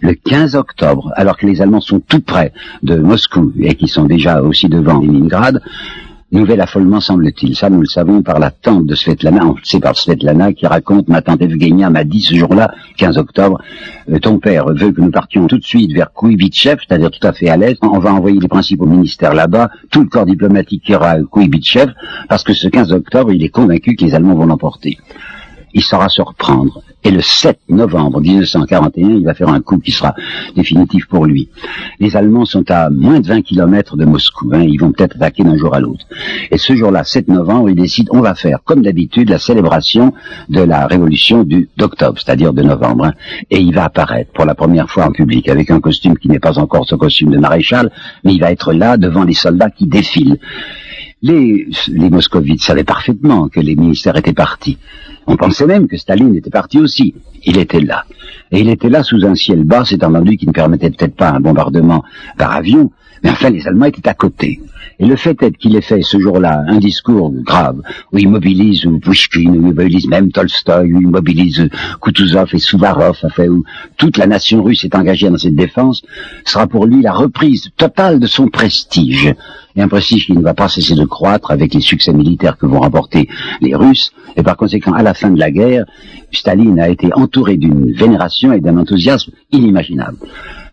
[0.00, 4.04] Le 15 octobre, alors que les Allemands sont tout près de Moscou et qui sont
[4.04, 5.60] déjà aussi devant Leningrad,
[6.32, 7.54] Nouvel affolement, semble-t-il.
[7.54, 9.52] Ça, nous le savons par la tante de Svetlana.
[9.64, 13.60] C'est par Svetlana qui raconte, ma tante Evgenia m'a dit ce jour-là, 15 octobre,
[14.10, 17.34] euh, ton père veut que nous partions tout de suite vers Kouibitchev, c'est-à-dire tout à
[17.34, 17.76] fait à l'est.
[17.82, 21.16] On va envoyer les principaux ministères là-bas, tout le corps diplomatique qui ira à
[22.30, 24.96] parce que ce 15 octobre, il est convaincu que les Allemands vont l'emporter.
[25.74, 26.82] Il saura se reprendre.
[27.04, 30.14] Et le 7 novembre 1941, il va faire un coup qui sera
[30.54, 31.48] définitif pour lui.
[31.98, 34.50] Les Allemands sont à moins de 20 kilomètres de Moscou.
[34.52, 36.06] Hein, ils vont peut-être attaquer d'un jour à l'autre.
[36.50, 40.12] Et ce jour-là, 7 novembre, il décide, on va faire, comme d'habitude, la célébration
[40.48, 43.06] de la révolution du d'octobre, c'est-à-dire de novembre.
[43.06, 43.12] Hein.
[43.50, 46.38] et il va apparaître pour la première fois en public avec un costume qui n'est
[46.38, 47.90] pas encore ce costume de maréchal,
[48.24, 50.38] mais il va être là devant les soldats qui défilent.
[51.22, 54.78] Les, les moscovites savaient parfaitement que les ministères étaient partis.
[55.26, 57.14] On pensait même que Staline était parti aussi.
[57.44, 58.04] Il était là.
[58.50, 61.30] Et il était là sous un ciel bas, c'est entendu qu'il ne permettait peut-être pas
[61.30, 62.02] un bombardement
[62.36, 62.90] par avion,
[63.22, 64.60] mais enfin les Allemands étaient à côté.
[64.98, 67.80] Et le fait est qu'il ait fait ce jour-là un discours grave,
[68.12, 71.68] où il mobilise Pushkin, où il mobilise même Tolstoï, où il mobilise
[72.00, 73.64] Kutuzov et Suvarov, enfin, où
[73.96, 76.02] toute la nation russe est engagée dans cette défense,
[76.44, 79.34] sera pour lui la reprise totale de son prestige
[79.74, 82.66] et un prestige qui ne va pas cesser de croître avec les succès militaires que
[82.66, 83.28] vont rapporter
[83.60, 85.84] les Russes, et par conséquent, à la fin de la guerre,
[86.30, 90.18] Staline a été entouré d'une vénération et d'un enthousiasme inimaginables.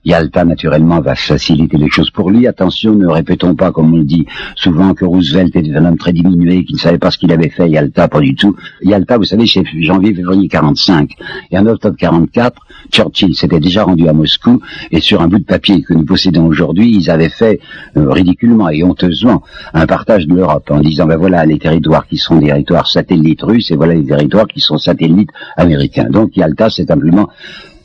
[0.06, 2.48] Yalta, naturellement, va faciliter les choses pour lui.
[2.48, 6.64] Attention, ne répétons pas, comme on dit souvent, que Roosevelt était un homme très diminué,
[6.64, 7.70] qui ne savait pas ce qu'il avait fait.
[7.70, 8.56] Yalta, pas du tout.
[8.82, 11.12] Yalta, vous savez, c'est janvier-février 45.
[11.52, 15.44] Et en octobre 44, Churchill s'était déjà rendu à Moscou, et sur un bout de
[15.44, 17.60] papier que nous possédons aujourd'hui, ils avaient fait,
[17.98, 22.18] euh, ridiculement et honteusement, un partage de l'Europe, en disant, ben voilà les territoires qui
[22.18, 26.10] sont des territoires satellites russes, et voilà les territoires qui sont satellites américains.
[26.10, 27.30] Donc Yalta, c'est simplement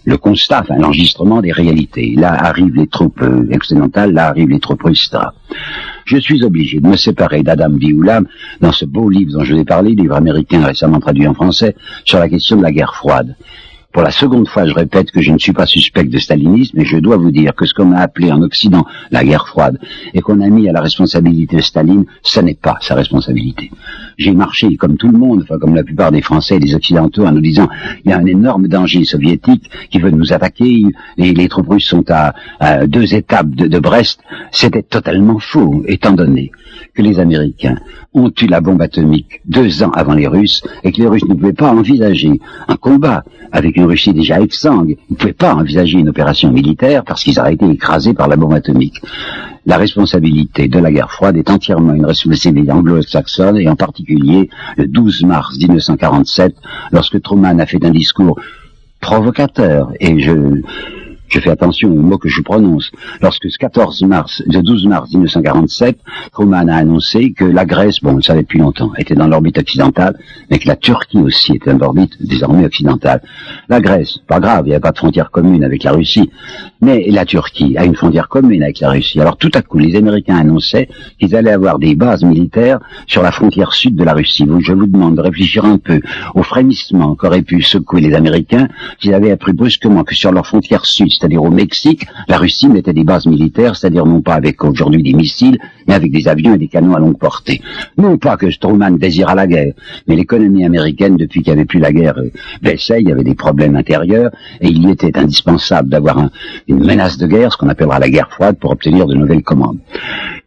[0.05, 2.15] le constat, enfin l'enregistrement des réalités.
[2.17, 5.11] Là arrivent les troupes euh, occidentales, là arrivent les troupes russes.
[6.05, 8.27] Je suis obligé de me séparer d'Adam Vioulam
[8.61, 11.75] dans ce beau livre dont je vous ai parlé, livre américain récemment traduit en français,
[12.05, 13.37] sur la question de la guerre froide.
[13.95, 16.85] Pour la seconde fois, je répète que je ne suis pas suspect de stalinisme, mais
[16.85, 19.79] je dois vous dire que ce qu'on a appelé en Occident la guerre froide
[20.13, 23.71] et qu'on a mis à la responsabilité de Staline, ce n'est pas sa responsabilité.
[24.19, 27.25] J'ai marché comme tout le monde, enfin comme la plupart des Français et des Occidentaux,
[27.25, 27.69] en nous disant
[28.05, 30.83] il y a un énorme danger soviétique qui veut nous attaquer,
[31.17, 32.35] et les troupes russes sont à,
[32.89, 34.19] deux étapes de Brest.
[34.51, 36.51] C'était totalement faux, étant donné
[36.95, 37.77] que les Américains
[38.15, 41.35] ont eu la bombe atomique deux ans avant les Russes et que les Russes ne
[41.35, 44.97] pouvaient pas envisager un combat avec une Russie déjà exsangue.
[45.11, 48.37] Ils ne pouvaient pas envisager une opération militaire parce qu'ils auraient été écrasés par la
[48.37, 49.01] bombe atomique.
[49.67, 54.87] La responsabilité de la guerre froide est entièrement une responsabilité anglo-saxonne et en particulier le
[54.87, 56.55] 12 mars 1947
[56.93, 58.39] lorsque Truman a fait un discours
[59.01, 60.63] provocateur et je
[61.35, 65.11] je fais attention aux mots que je prononce, lorsque ce 14 mars, le 12 mars
[65.13, 65.99] 1947,
[66.33, 69.59] Truman a annoncé que la Grèce, bon, on le savait depuis longtemps, était dans l'orbite
[69.59, 70.17] occidentale,
[70.49, 73.21] mais que la Turquie aussi était dans l'orbite désormais occidentale.
[73.69, 76.31] La Grèce, pas grave, il n'y avait pas de frontière commune avec la Russie,
[76.81, 79.21] mais la Turquie a une frontière commune avec la Russie.
[79.21, 83.33] Alors tout à coup, les Américains annonçaient qu'ils allaient avoir des bases militaires sur la
[83.33, 84.47] frontière sud de la Russie.
[84.61, 86.01] je vous demande de réfléchir un peu
[86.37, 88.69] au frémissement qu'auraient pu secouer les Américains
[89.01, 92.93] s'ils avaient appris brusquement que sur leur frontière sud, c'est-à-dire au Mexique, la Russie mettait
[92.93, 95.59] des bases militaires, c'est-à-dire non pas avec aujourd'hui des missiles,
[95.89, 97.63] mais avec des avions et des canons à longue portée.
[97.97, 99.73] Non pas que Truman désira la guerre,
[100.07, 103.25] mais l'économie américaine, depuis qu'il n'y avait plus la guerre, euh, baissait, il y avait
[103.25, 106.29] des problèmes intérieurs, et il y était indispensable d'avoir
[106.69, 109.79] une menace de guerre, ce qu'on appellera la guerre froide, pour obtenir de nouvelles commandes.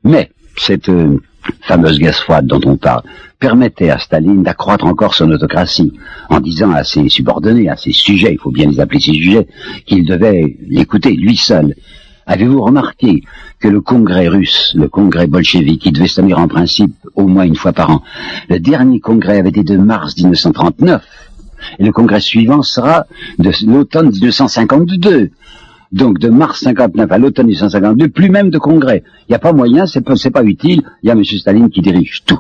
[0.04, 1.20] Mais cette euh,
[1.62, 3.04] fameuse guerre froide dont on parle,
[3.40, 5.94] permettait à Staline d'accroître encore son autocratie,
[6.30, 9.48] en disant à ses subordonnés, à ses sujets, il faut bien les appeler ses sujets,
[9.86, 11.76] qu'il devait l'écouter lui seul.
[12.26, 13.24] Avez-vous remarqué
[13.60, 17.46] que le congrès russe, le congrès bolchevique, qui devait se tenir en principe au moins
[17.46, 18.04] une fois par an,
[18.50, 21.02] le dernier congrès avait été de mars 1939,
[21.80, 23.06] et le congrès suivant sera
[23.40, 25.32] de l'automne 1952.
[25.92, 29.04] Donc de mars 59 à l'automne 1952, plus même de congrès.
[29.28, 31.24] Il n'y a pas moyen, c'est pas, pas utile, il y a M.
[31.24, 32.40] Staline qui dirige tout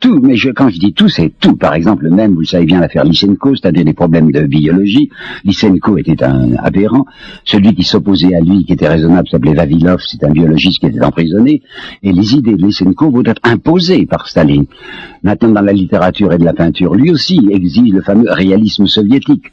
[0.00, 1.56] tout, mais je, quand je dis tout, c'est tout.
[1.56, 5.10] Par exemple, même, vous savez bien l'affaire Lysenko, c'est-à-dire des problèmes de biologie.
[5.44, 7.04] Lysenko était un aberrant.
[7.44, 11.04] Celui qui s'opposait à lui, qui était raisonnable, s'appelait Vavilov, c'est un biologiste qui était
[11.04, 11.62] emprisonné.
[12.02, 14.64] Et les idées de Lysenko vont être imposées par Staline.
[15.22, 19.44] Maintenant, dans la littérature et de la peinture, lui aussi exige le fameux réalisme soviétique.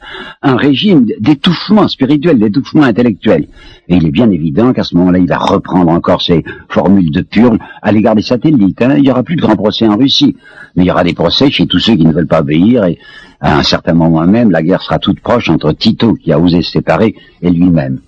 [0.42, 3.48] Un régime d'étouffement spirituel, d'étouffement intellectuel.
[3.88, 7.22] Et il est bien évident qu'à ce moment-là, il va reprendre encore ses formules de
[7.22, 8.82] purle à l'égard des satellites.
[8.82, 8.94] Hein.
[8.96, 10.36] Il n'y aura plus de grands procès en Russie,
[10.76, 12.84] mais il y aura des procès chez tous ceux qui ne veulent pas obéir.
[12.84, 12.98] Et
[13.40, 16.62] à un certain moment même, la guerre sera toute proche entre Tito, qui a osé
[16.62, 18.00] se séparer, et lui-même.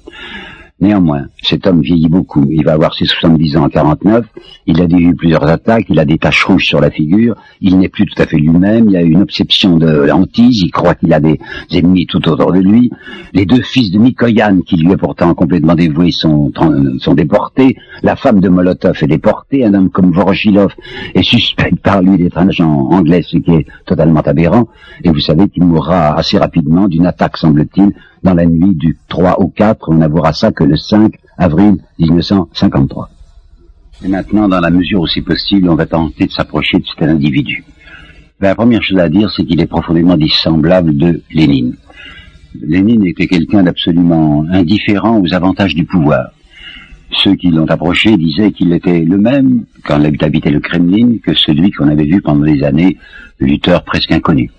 [0.80, 2.46] Néanmoins, cet homme vieillit beaucoup.
[2.48, 4.24] Il va avoir ses 70 ans en 49.
[4.66, 5.84] Il a eu plusieurs attaques.
[5.90, 7.36] Il a des taches rouges sur la figure.
[7.60, 8.88] Il n'est plus tout à fait lui-même.
[8.88, 10.62] Il a une obsession de hantise.
[10.62, 11.38] Il croit qu'il a des
[11.70, 12.90] ennemis tout autour de lui.
[13.34, 16.50] Les deux fils de Mikoyan, qui lui est pourtant complètement dévoué, sont,
[16.98, 17.76] sont déportés.
[18.02, 19.66] La femme de Molotov est déportée.
[19.66, 20.74] Un homme comme Voroshilov
[21.14, 24.68] est suspect par lui d'être un agent anglais, ce qui est totalement aberrant.
[25.04, 29.40] Et vous savez qu'il mourra assez rapidement d'une attaque, semble-t-il, dans la nuit du 3
[29.40, 29.88] au 4.
[29.88, 33.11] On n'avouera ça que le 5 avril 1953.
[34.04, 37.64] Et maintenant, dans la mesure c'est possible, on va tenter de s'approcher de cet individu.
[38.40, 41.74] Ben, la première chose à dire, c'est qu'il est profondément dissemblable de Lénine.
[42.54, 46.30] Lénine était quelqu'un d'absolument indifférent aux avantages du pouvoir.
[47.22, 51.35] Ceux qui l'ont approché disaient qu'il était le même, quand il habitait le Kremlin, que
[51.35, 52.96] celui qu'on avait vu pendant des années,
[53.40, 54.50] lutteur presque inconnu.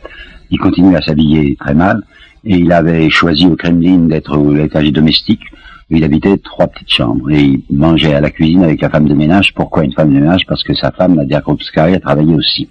[0.51, 2.03] Il continuait à s'habiller très mal,
[2.43, 5.41] et il avait choisi au Kremlin d'être au l'étage domestique,
[5.97, 9.13] il habitait trois petites chambres et il mangeait à la cuisine avec la femme de
[9.13, 9.53] ménage.
[9.53, 10.45] Pourquoi une femme de ménage?
[10.47, 12.69] Parce que sa femme, Nadia Krupskaya, travaillait aussi.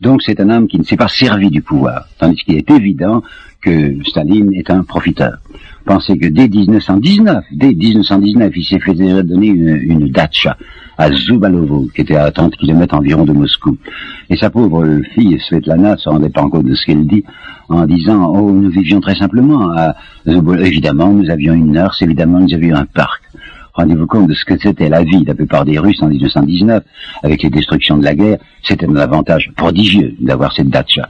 [0.00, 3.22] Donc c'est un homme qui ne s'est pas servi du pouvoir, tandis qu'il est évident
[3.62, 5.38] que Staline est un profiteur.
[5.84, 10.56] Pensez que dès 1919, dès 1919, il s'est fait déjà donner une, une datcha
[10.98, 13.76] à Zubalovo, qui était à 30 kilomètres environ de Moscou.
[14.30, 17.24] Et sa pauvre fille, Svetlana, se rendait pas compte de ce qu'elle dit,
[17.68, 19.94] en disant, oh, nous vivions très simplement à
[20.26, 23.22] Évidemment, nous avions une nurse, évidemment, nous avions un parc.
[23.74, 26.82] Rendez-vous compte de ce que c'était la vie de la plupart des Russes en 1919,
[27.22, 28.38] avec les destructions de la guerre.
[28.62, 31.08] C'était un avantage prodigieux d'avoir cette datcha.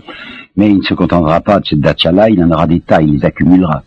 [0.57, 3.15] Mais il ne se contentera pas de cette datcha-là, il en aura des tas, il
[3.15, 3.83] les accumulera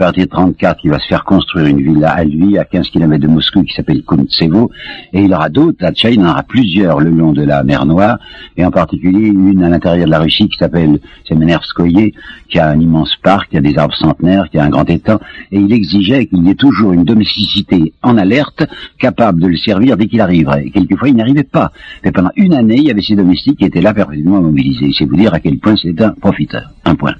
[0.00, 3.20] partir de 34, il va se faire construire une villa à lui, à 15 km
[3.20, 4.70] de Moscou, qui s'appelle Kuntsevo,
[5.12, 8.18] et il aura d'autres, là il en aura plusieurs le long de la mer Noire,
[8.56, 12.14] et en particulier une à l'intérieur de la Russie qui s'appelle Semenerskoye,
[12.48, 15.20] qui a un immense parc, qui a des arbres centenaires, qui a un grand étang,
[15.52, 18.66] et il exigeait qu'il y ait toujours une domesticité en alerte,
[18.98, 20.64] capable de le servir dès qu'il arriverait.
[20.64, 21.72] Et quelquefois, il n'y arrivait pas.
[22.02, 24.92] Mais pendant une année, il y avait ces domestiques qui étaient là parfaitement mobilisés.
[24.96, 26.70] C'est vous dire à quel point c'est un profiteur.
[26.86, 27.14] Un point.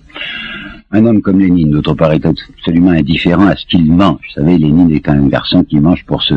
[0.93, 4.19] Un homme comme Lénine, d'autre part, est absolument indifférent à ce qu'il mange.
[4.29, 6.35] Vous savez, Lénine est un garçon qui mange pour se,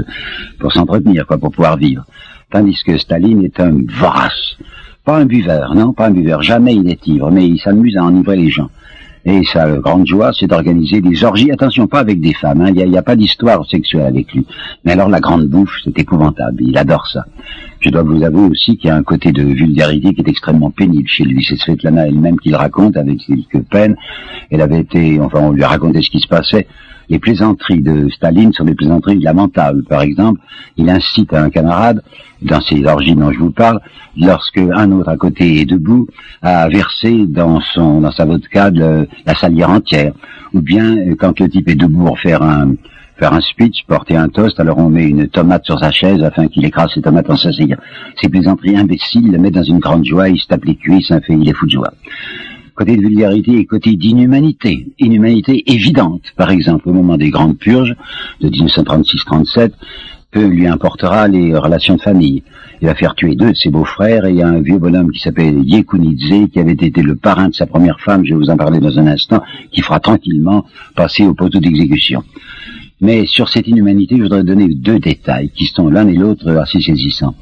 [0.60, 2.06] pour s'entretenir, quoi, pour pouvoir vivre.
[2.52, 4.58] Tandis que Staline est un vorace.
[5.04, 6.44] Pas un buveur, non, pas un buveur.
[6.44, 8.70] Jamais il est ivre, mais il s'amuse à enivrer les gens.
[9.26, 11.52] Et sa grande joie, c'est d'organiser des orgies.
[11.52, 12.62] Attention, pas avec des femmes.
[12.62, 12.74] Hein.
[12.76, 14.46] Il n'y a, a, pas d'histoire sexuelle avec lui.
[14.84, 16.62] Mais alors la grande bouffe, c'est épouvantable.
[16.62, 17.26] Il adore ça.
[17.84, 20.72] Je dois vous avouer aussi qu'il y a un côté de vulgarité qui est extrêmement
[20.72, 21.44] pénible chez lui.
[21.44, 23.98] C'est Svetlana elle-même qui le raconte avec quelques peines.
[24.50, 26.66] Elle avait été, enfin, on lui a raconté ce qui se passait.
[27.10, 29.84] Les plaisanteries de Staline sont des plaisanteries lamentables.
[29.84, 30.40] Par exemple,
[30.78, 32.02] il incite un camarade,
[32.42, 33.82] dans ces orgies dont je vous parle,
[34.18, 36.08] lorsque un autre à côté est debout,
[36.42, 40.14] à verser dans son, dans sa vodka la salière entière.
[40.54, 42.76] Ou bien, quand le type est debout pour faire un,
[43.24, 46.50] faire un speech, porter un toast, alors on met une tomate sur sa chaise afin
[46.50, 47.78] qu'il écrase ses tomates en s'asseyant.
[48.22, 51.22] Ces plaisanteries imbéciles le mettent dans une grande joie, il se tape les cuisses, un
[51.30, 51.94] il est fou de joie.
[52.76, 54.88] Côté de vulgarité et côté d'inhumanité.
[55.00, 57.96] Inhumanité évidente, par exemple, au moment des grandes purges
[58.42, 59.72] de 1936-37,
[60.30, 62.44] peu lui importera les relations de famille.
[62.82, 66.50] Il va faire tuer deux de ses beaux-frères et un vieux bonhomme qui s'appelle Yekunidze
[66.52, 69.00] qui avait été le parrain de sa première femme, je vais vous en parler dans
[69.00, 72.22] un instant, qui fera tranquillement passer au poteau d'exécution.
[73.04, 76.80] Mais sur cette inhumanité, je voudrais donner deux détails qui sont l'un et l'autre assez
[76.80, 77.36] saisissants.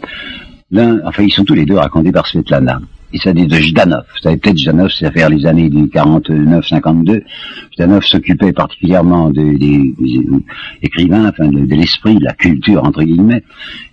[0.71, 2.81] L'un, enfin, ils sont tous les deux racontés par Svetlana
[3.13, 4.03] il s'agit de Jdanov.
[4.13, 7.21] Vous savez peut-être Jdanov, c'est vers les années du 49-52.
[7.75, 10.43] Jdanov s'occupait particulièrement des de,
[10.81, 13.43] écrivains, enfin de, l'esprit, de la culture entre guillemets.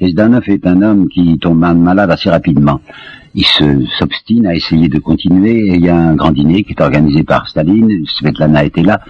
[0.00, 2.80] Et Jdanov est un homme qui tombe malade assez rapidement.
[3.34, 3.44] Il
[3.98, 7.24] s'obstine à essayer de continuer et il y a un grand dîner qui est organisé
[7.24, 8.04] par Staline.
[8.06, 9.00] Svetlana était là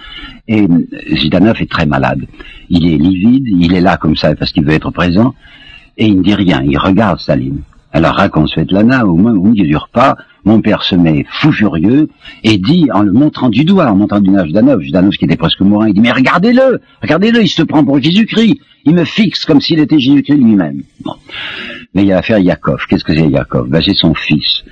[0.47, 0.67] et
[1.13, 2.25] Jdanov est très malade.
[2.69, 5.33] Il est livide, il est là comme ça parce qu'il veut être présent
[5.97, 6.61] et il ne dit rien.
[6.63, 7.61] Il regarde Staline.
[7.91, 12.09] Alors raconte Svetlana, au, moins, au milieu du repas, mon père se met fou furieux
[12.43, 15.35] et dit, en le montrant du doigt, en montrant du nage Jdanov, Jdanov qui était
[15.35, 19.45] presque mourant, il dit, mais regardez-le, regardez-le, il se prend pour Jésus-Christ, il me fixe
[19.45, 20.83] comme s'il était Jésus-Christ lui-même.
[21.93, 22.81] Mais il y a l'affaire Yakov.
[22.87, 24.63] Qu'est-ce que c'est Yakov ben, C'est son fils.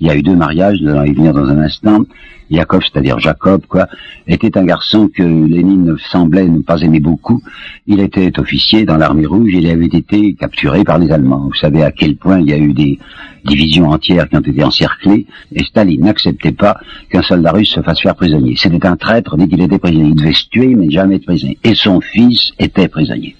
[0.00, 2.04] Il y a eu deux mariages, nous allons y venir dans un instant.
[2.50, 3.86] Yakov, c'est-à-dire Jacob, quoi,
[4.26, 7.42] était un garçon que Lénine semblait ne pas aimer beaucoup.
[7.86, 11.46] Il était officier dans l'armée rouge et il avait été capturé par les Allemands.
[11.46, 12.98] Vous savez à quel point il y a eu des
[13.44, 16.78] divisions entières qui ont été encerclées et Staline n'acceptait pas
[17.10, 18.54] qu'un soldat russe se fasse faire prisonnier.
[18.56, 20.10] C'était un traître dès qu'il était prisonnier.
[20.10, 21.58] Il devait se tuer mais jamais être prisonnier.
[21.64, 23.36] Et son fils était prisonnier.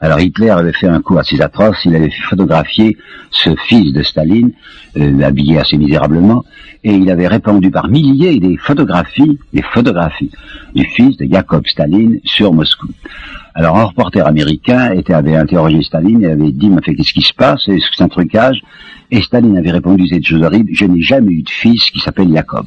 [0.00, 2.96] Alors Hitler avait fait un coup assez atroce, il avait photographié
[3.30, 4.52] ce fils de Staline,
[4.96, 6.44] euh, habillé assez misérablement,
[6.84, 10.30] et il avait répandu par milliers des photographies, des photographies
[10.74, 12.88] du fils de Jacob Staline sur Moscou.
[13.54, 17.32] Alors un reporter américain était, avait interrogé Staline et avait dit, mais qu'est-ce qui se
[17.32, 17.66] passe?
[17.68, 18.60] Est-ce que c'est un trucage
[19.10, 22.32] Et Staline avait répondu cette chose horrible, je n'ai jamais eu de fils qui s'appelle
[22.32, 22.66] Jacob.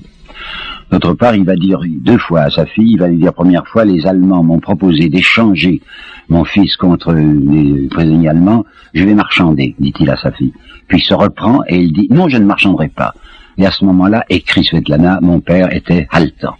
[0.91, 3.67] D'autre part, il va dire deux fois à sa fille, il va lui dire première
[3.67, 5.81] fois, les Allemands m'ont proposé d'échanger
[6.29, 10.53] mon fils contre les prisonniers allemands, je vais marchander, dit-il à sa fille.
[10.87, 13.13] Puis il se reprend et il dit, non, je ne marchanderai pas.
[13.59, 16.55] Et à ce moment-là, écrit Svetlana, mon père était haletant.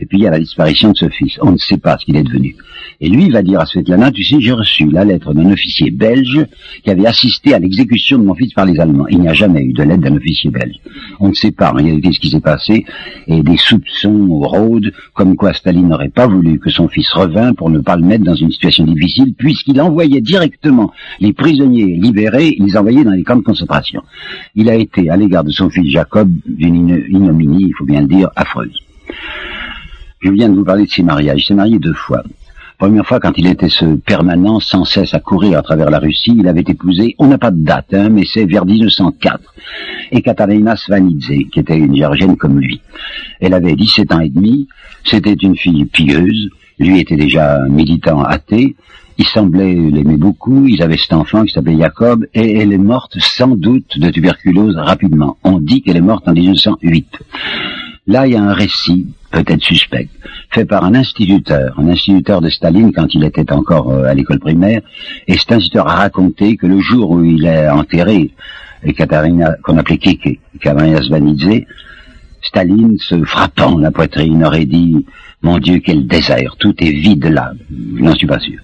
[0.00, 1.38] Et puis il y a la disparition de ce fils.
[1.42, 2.56] On ne sait pas ce qu'il est devenu.
[3.04, 6.46] Et lui, va dire à Svetlana, tu sais, j'ai reçu la lettre d'un officier belge
[6.84, 9.08] qui avait assisté à l'exécution de mon fils par les Allemands.
[9.08, 10.76] Il n'y a jamais eu de lettre d'un officier belge.
[11.18, 12.86] On ne sait pas en réalité ce qui s'est passé,
[13.26, 17.70] et des soupçons rôdent, comme quoi Staline n'aurait pas voulu que son fils revint pour
[17.70, 22.66] ne pas le mettre dans une situation difficile, puisqu'il envoyait directement les prisonniers libérés, il
[22.66, 24.02] les envoyait dans les camps de concentration.
[24.54, 28.06] Il a été, à l'égard de son fils Jacob, d'une ignominie, il faut bien le
[28.06, 28.78] dire, affreuse.
[30.20, 31.42] Je viens de vous parler de ses mariages.
[31.42, 32.22] Il s'est marié deux fois.
[32.82, 36.34] Première fois, quand il était ce permanent, sans cesse à courir à travers la Russie,
[36.36, 39.54] il avait épousé, on n'a pas de date, hein, mais c'est vers 1904,
[40.10, 42.80] et Katarina Svanidze, qui était une Géorgienne comme lui.
[43.38, 44.66] Elle avait 17 ans et demi,
[45.04, 48.74] c'était une fille pieuse, lui était déjà militant athée,
[49.16, 53.16] il semblait l'aimer beaucoup, ils avaient cet enfant qui s'appelait Jacob, et elle est morte
[53.20, 55.36] sans doute de tuberculose rapidement.
[55.44, 57.06] On dit qu'elle est morte en 1908.
[58.08, 60.08] Là, il y a un récit, peut-être suspect,
[60.52, 64.38] fait par un instituteur, un instituteur de Staline quand il était encore euh, à l'école
[64.38, 64.82] primaire,
[65.26, 68.30] et cet instituteur a raconté que le jour où il est enterré,
[68.84, 71.64] et Katarina, qu'on appelait Keke, Katarina Svanidze,
[72.42, 75.06] Staline, se frappant la poitrine, aurait dit,
[75.42, 77.52] mon Dieu, quel désert, tout est vide là.
[77.70, 78.60] Je n'en suis pas sûr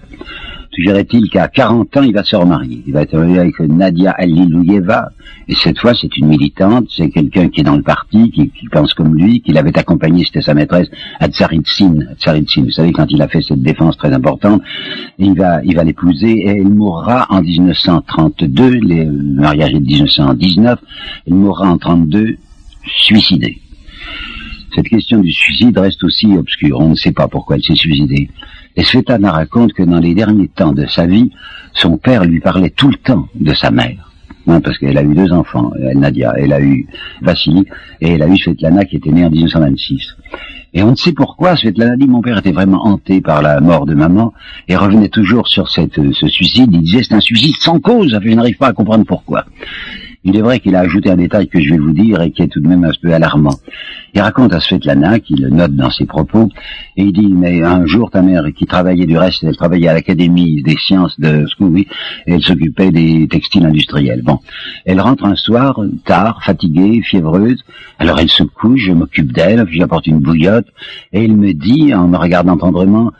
[0.71, 2.83] suggérait-il qu'à 40 ans, il va se remarier.
[2.85, 5.09] Il va être marié avec Nadia Alilouyeva,
[5.47, 8.93] et cette fois, c'est une militante, c'est quelqu'un qui est dans le parti, qui, pense
[8.93, 10.87] comme lui, qui l'avait accompagné, c'était sa maîtresse,
[11.19, 12.15] à Tsaritsine.
[12.63, 14.61] Vous savez, quand il a fait cette défense très importante,
[15.17, 20.79] il va, il va l'épouser, et elle mourra en 1932, le mariage est de 1919,
[21.27, 22.37] elle mourra en 32,
[22.85, 23.59] suicidée.
[24.75, 26.79] Cette question du suicide reste aussi obscure.
[26.79, 28.29] On ne sait pas pourquoi elle s'est suicidée.
[28.75, 31.31] Et Svetlana raconte que dans les derniers temps de sa vie,
[31.73, 34.11] son père lui parlait tout le temps de sa mère.
[34.47, 36.33] Hein, parce qu'elle a eu deux enfants, Nadia.
[36.37, 36.87] Elle a eu
[37.21, 37.65] Vassili
[38.01, 40.15] et elle a eu Svetlana qui était née en 1926.
[40.73, 43.85] Et on ne sait pourquoi, Svetlana dit, mon père était vraiment hanté par la mort
[43.85, 44.33] de maman
[44.67, 46.69] et revenait toujours sur cette, ce suicide.
[46.71, 48.17] Il disait, c'est un suicide sans cause.
[48.21, 49.45] Je n'arrive pas à comprendre pourquoi.
[50.25, 52.41] Il est vrai qu'il a ajouté un détail que je vais vous dire et qui
[52.41, 53.55] est tout de même un peu alarmant.
[54.13, 56.49] Il raconte à Svetlana, qui le note dans ses propos,
[56.97, 59.93] et il dit, mais un jour ta mère, qui travaillait du reste, elle travaillait à
[59.93, 61.87] l'Académie des sciences de Scooby,
[62.27, 64.21] et elle s'occupait des textiles industriels.
[64.21, 64.39] Bon,
[64.83, 67.63] elle rentre un soir, tard, fatiguée, fiévreuse,
[67.97, 70.67] alors elle se couche, je m'occupe d'elle, j'apporte une bouillotte,
[71.13, 73.11] et elle me dit, en me regardant tendrement,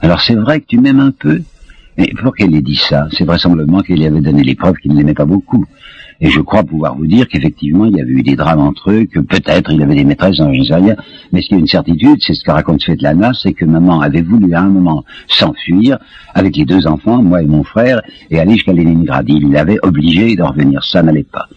[0.00, 1.40] Alors c'est vrai que tu m'aimes un peu,
[1.96, 4.92] mais pour qu'elle ait dit ça, c'est vraisemblablement qu'elle lui avait donné les preuves qu'il
[4.92, 5.64] ne l'aimait pas beaucoup.
[6.20, 9.04] Et je crois pouvoir vous dire qu'effectivement, il y avait eu des drames entre eux,
[9.04, 10.96] que peut-être il avait des maîtresses, ne sais rien.
[11.32, 14.22] Mais ce qui est une certitude, c'est ce que raconte Svetlana, c'est que maman avait
[14.22, 15.98] voulu à un moment s'enfuir
[16.34, 18.00] avec les deux enfants, moi et mon frère,
[18.30, 19.28] et aller jusqu'à Leningrad.
[19.28, 20.84] Il l'avait obligé de revenir.
[20.84, 21.48] Ça n'allait pas.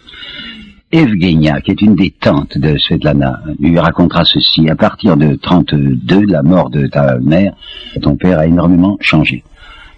[0.90, 4.70] Evgenia, qui est une des tantes de Svetlana, lui racontera ceci.
[4.70, 7.52] À partir de 32, la mort de ta mère,
[8.00, 9.44] ton père a énormément changé.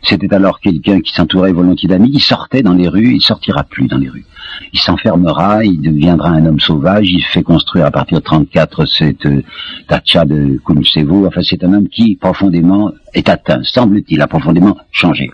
[0.03, 3.87] C'était alors quelqu'un qui s'entourait volontiers d'amis, il sortait dans les rues, il sortira plus
[3.87, 4.25] dans les rues.
[4.73, 9.27] Il s'enfermera, il deviendra un homme sauvage, il fait construire à partir de 34 cette
[9.27, 11.27] euh, de Kunsevo.
[11.27, 15.31] Enfin, c'est un homme qui profondément est atteint, semble-t-il, a profondément changé.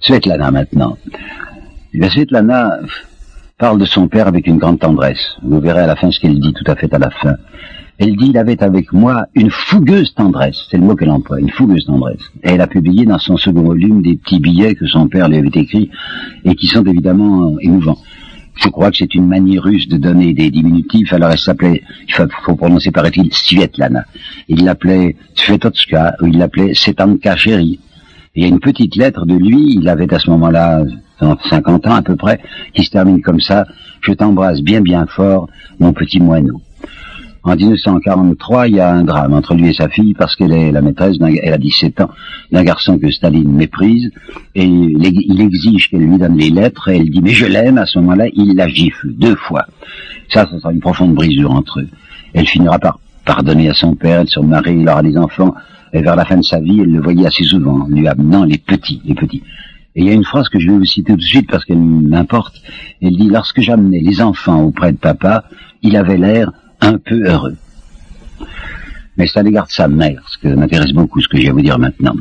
[0.00, 0.96] Svetlana maintenant.
[1.92, 2.78] Eh Svetlana
[3.60, 5.36] parle de son père avec une grande tendresse.
[5.42, 7.36] Vous verrez à la fin ce qu'elle dit tout à fait à la fin.
[7.98, 11.50] Elle dit, il avait avec moi une fougueuse tendresse, c'est le mot qu'elle emploie, une
[11.50, 12.22] fougueuse tendresse.
[12.42, 15.36] Et elle a publié dans son second volume des petits billets que son père lui
[15.36, 15.90] avait écrits
[16.46, 17.98] et qui sont évidemment émouvants.
[18.56, 22.14] Je crois que c'est une manie russe de donner des diminutifs, alors elle s'appelait, il
[22.14, 24.04] faut, prononcer paraît-il, Svetlana.
[24.48, 27.78] Il l'appelait Svetotska, ou il l'appelait Setanka chérie.
[28.36, 30.84] Il y a une petite lettre de lui, il avait à ce moment-là
[31.50, 32.40] 50 ans à peu près,
[32.74, 33.66] qui se termine comme ça,
[34.00, 35.48] je t'embrasse bien bien fort,
[35.80, 36.60] mon petit moineau.
[37.42, 40.70] En 1943, il y a un drame entre lui et sa fille parce qu'elle est
[40.70, 42.10] la maîtresse, elle a 17 ans,
[42.52, 44.10] d'un garçon que Staline méprise
[44.54, 47.86] et il exige qu'elle lui donne les lettres et elle dit mais je l'aime, à
[47.86, 49.64] ce moment-là, il la gifle deux fois.
[50.28, 51.88] Ça, ça sera une profonde brisure entre eux.
[52.34, 53.00] Elle finira par
[53.30, 55.54] pardonner à son père, elle se marie, il aura des enfants
[55.92, 58.58] et vers la fin de sa vie, elle le voyait assez souvent, lui amenant les
[58.58, 59.44] petits, les petits.
[59.94, 61.64] Et il y a une phrase que je vais vous citer tout de suite parce
[61.64, 62.56] qu'elle m'importe.
[63.00, 65.44] Elle dit, lorsque j'amenais les enfants auprès de papa,
[65.80, 66.50] il avait l'air
[66.80, 67.56] un peu heureux.
[69.16, 71.52] Mais c'est à l'égard de sa mère, ce que m'intéresse beaucoup, ce que j'ai à
[71.52, 72.16] vous dire maintenant.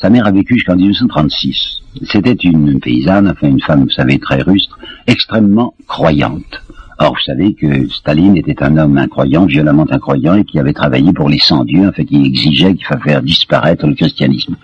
[0.00, 1.80] Sa mère a vécu jusqu'en 1936.
[2.10, 6.64] C'était une paysanne, enfin une femme, vous savez, très rustre, extrêmement croyante.
[7.00, 11.12] Or, vous savez que Staline était un homme incroyant, violemment incroyant, et qui avait travaillé
[11.12, 14.56] pour les sans-dieux, fait, qui exigeait qu'il fallait faire disparaître le christianisme.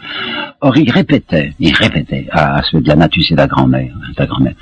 [0.60, 4.54] Or, il répétait, il répétait à, ce de la nature, c'est ta grand-mère, ta grand-mère.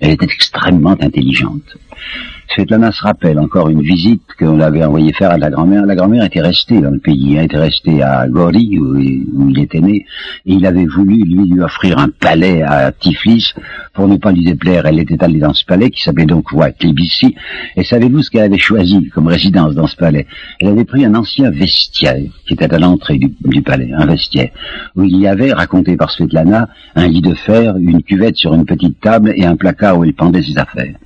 [0.00, 1.76] Elle était extrêmement intelligente.
[2.54, 5.86] Svetlana se rappelle encore une visite qu'on avait envoyé faire à la grand-mère.
[5.86, 9.80] La grand-mère était restée dans le pays, elle était restée à Gori, où, il était
[9.80, 10.04] né,
[10.44, 13.54] et il avait voulu lui, offrir un palais à Tiflis
[13.94, 14.84] pour ne pas lui déplaire.
[14.84, 16.72] Elle était allée dans ce palais qui s'appelait donc Wat
[17.76, 20.26] et savez-vous ce qu'elle avait choisi comme résidence dans ce palais?
[20.60, 24.50] Elle avait pris un ancien vestiaire qui était à l'entrée du, du, palais, un vestiaire,
[24.96, 28.66] où il y avait, raconté par Svetlana, un lit de fer, une cuvette sur une
[28.66, 30.96] petite table et un placard où elle pendait ses affaires.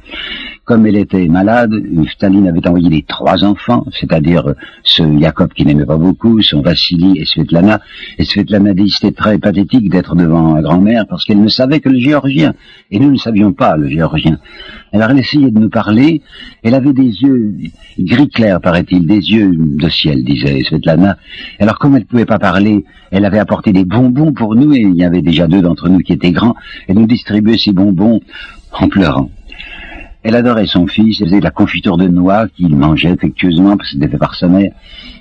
[0.66, 1.70] Comme elle était malade,
[2.10, 4.52] Staline avait envoyé les trois enfants, c'est-à-dire
[4.82, 7.80] ce Jacob qui n'aimait pas beaucoup, son Vassili et Svetlana.
[8.18, 11.88] Et Svetlana dit c'était très pathétique d'être devant la grand-mère parce qu'elle ne savait que
[11.88, 12.52] le géorgien.
[12.90, 14.40] Et nous ne savions pas le géorgien.
[14.92, 16.20] Alors elle essayait de nous parler.
[16.64, 17.54] Elle avait des yeux
[18.00, 21.16] gris clair, paraît-il, des yeux de ciel, disait Svetlana.
[21.60, 24.80] Alors comme elle ne pouvait pas parler, elle avait apporté des bonbons pour nous et
[24.80, 26.56] il y avait déjà deux d'entre nous qui étaient grands.
[26.88, 28.20] Et nous distribuait ces bonbons
[28.72, 29.30] en pleurant.
[30.28, 33.90] Elle adorait son fils, elle faisait de la confiture de noix qu'il mangeait affectueusement parce
[33.90, 34.72] que c'était fait par sa mère.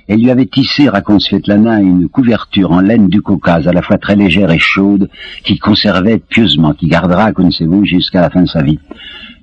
[0.08, 3.98] Elle lui avait tissé, raconte Svetlana, une couverture en laine du Caucase, à la fois
[3.98, 5.08] très légère et chaude,
[5.44, 8.80] qu'il conservait pieusement, qui gardera, connaissez-vous, jusqu'à la fin de sa vie.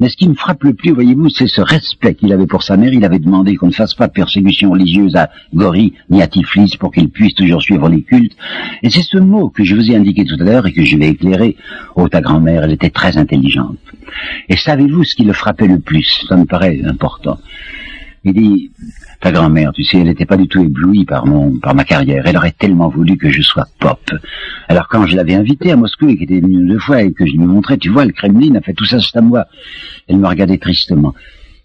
[0.02, 2.76] Mais ce qui me frappe le plus, voyez-vous, c'est ce respect qu'il avait pour sa
[2.76, 2.92] mère.
[2.92, 6.76] Il avait demandé qu'on ne fasse pas de persécution religieuse à Gori ni à Tiflis
[6.78, 8.36] pour qu'il puisse toujours suivre les cultes.
[8.82, 10.98] Et c'est ce mot que je vous ai indiqué tout à l'heure et que je
[10.98, 11.56] vais éclairer.
[11.96, 13.78] Oh, ta grand-mère, elle était très intelligente.
[14.50, 16.26] Et savez-vous ce qui le frappait le plus?
[16.28, 17.40] Ça me paraît important.
[18.26, 18.72] Il dit,
[19.20, 22.24] ta grand-mère, tu sais, elle n'était pas du tout éblouie par ma carrière.
[22.26, 24.00] Elle aurait tellement voulu que je sois pop.
[24.70, 27.26] Alors quand je l'avais invitée à Moscou et qu'elle était venue deux fois et que
[27.26, 29.46] je lui montrais, tu vois, le Kremlin a fait tout ça, c'est à moi.
[30.08, 31.14] Elle me regardait tristement.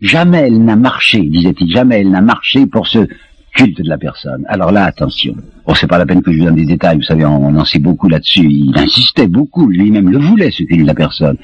[0.01, 3.07] Jamais elle n'a marché, disait-il, jamais elle n'a marché pour ce
[3.55, 4.45] culte de la personne.
[4.49, 5.35] Alors là, attention.
[5.67, 7.65] Bon, c'est pas la peine que je vous donne des détails, vous savez, on, en
[7.65, 8.49] sait beaucoup là-dessus.
[8.51, 11.37] Il insistait beaucoup, lui-même le voulait, ce culte de la personne.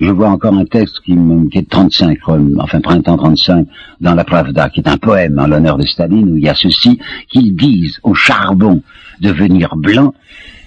[0.00, 1.16] Je vois encore un texte qui,
[1.50, 2.18] qui est 35,
[2.58, 3.66] enfin printemps 35,
[4.00, 6.54] dans la Pravda, qui est un poème en l'honneur de Staline, où il y a
[6.54, 6.98] ceci,
[7.28, 8.82] qu'il dise au charbon
[9.20, 10.12] de venir blanc,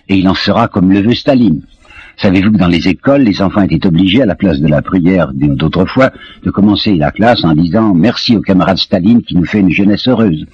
[0.07, 1.61] et il en sera comme le veut Staline.
[2.18, 5.32] Savez-vous que dans les écoles, les enfants étaient obligés, à la place de la prière
[5.34, 6.11] d'autrefois,
[6.43, 10.07] de commencer la classe en disant merci au camarade Staline qui nous fait une jeunesse
[10.07, 10.45] heureuse.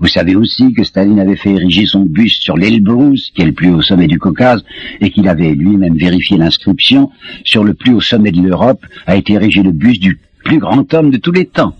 [0.00, 3.52] Vous savez aussi que Staline avait fait ériger son buste sur l'Elbrus, qui est le
[3.52, 4.64] plus haut sommet du Caucase,
[5.00, 7.10] et qu'il avait lui-même vérifié l'inscription.
[7.44, 10.92] Sur le plus haut sommet de l'Europe a été érigé le buste du plus grand
[10.92, 11.74] homme de tous les temps.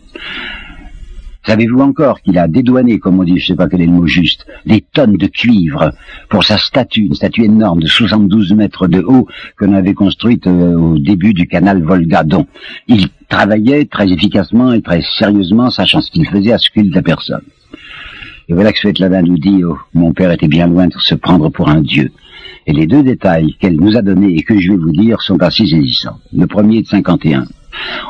[1.47, 3.93] Savez-vous encore qu'il a dédouané, comme on dit, je ne sais pas quel est le
[3.93, 5.93] mot juste, des tonnes de cuivre
[6.29, 10.75] pour sa statue, une statue énorme de 72 mètres de haut qu'on avait construite euh,
[10.75, 12.47] au début du canal Volga-Don.
[12.89, 17.03] Il travaillait très efficacement et très sérieusement, sachant ce qu'il faisait à ce de la
[17.03, 17.43] personne.
[18.49, 21.49] Et voilà que Svetlana nous dit, oh, mon père était bien loin de se prendre
[21.49, 22.11] pour un dieu.
[22.67, 25.41] Et les deux détails qu'elle nous a donnés et que je vais vous dire sont
[25.43, 26.19] assez saisissants.
[26.33, 27.45] Le premier est de 51.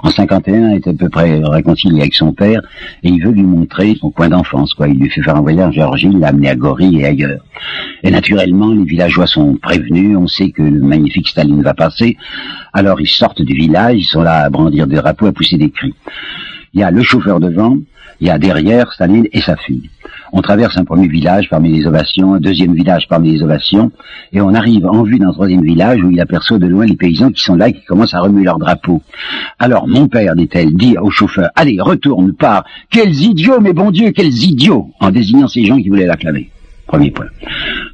[0.03, 2.63] En 51, il est à peu près réconcilié avec son père
[3.03, 4.75] et il veut lui montrer son coin d'enfance.
[4.75, 4.89] Quoi.
[4.89, 7.45] Il lui fait faire un voyage en Géorgie, l'a amené à Gori et ailleurs.
[8.03, 12.17] Et naturellement, les villageois sont prévenus, on sait que le magnifique Staline va passer.
[12.73, 15.71] Alors ils sortent du village, ils sont là à brandir des drapeaux, à pousser des
[15.71, 15.95] cris.
[16.73, 17.77] Il y a le chauffeur devant,
[18.21, 19.91] il y a derrière Staline et sa fille.
[20.39, 23.91] On traverse un premier village parmi les ovations, un deuxième village parmi les ovations,
[24.35, 27.31] et on arrive en vue d'un troisième village où il aperçoit de loin les paysans
[27.31, 29.01] qui sont là et qui commencent à remuer leurs drapeaux.
[29.59, 32.67] Alors mon père, dit-elle, dit au chauffeur, allez, retourne, pars.
[32.91, 36.51] Quels idiots, mais bon Dieu, quels idiots en désignant ces gens qui voulaient l'acclamer.
[36.87, 37.27] Premier point.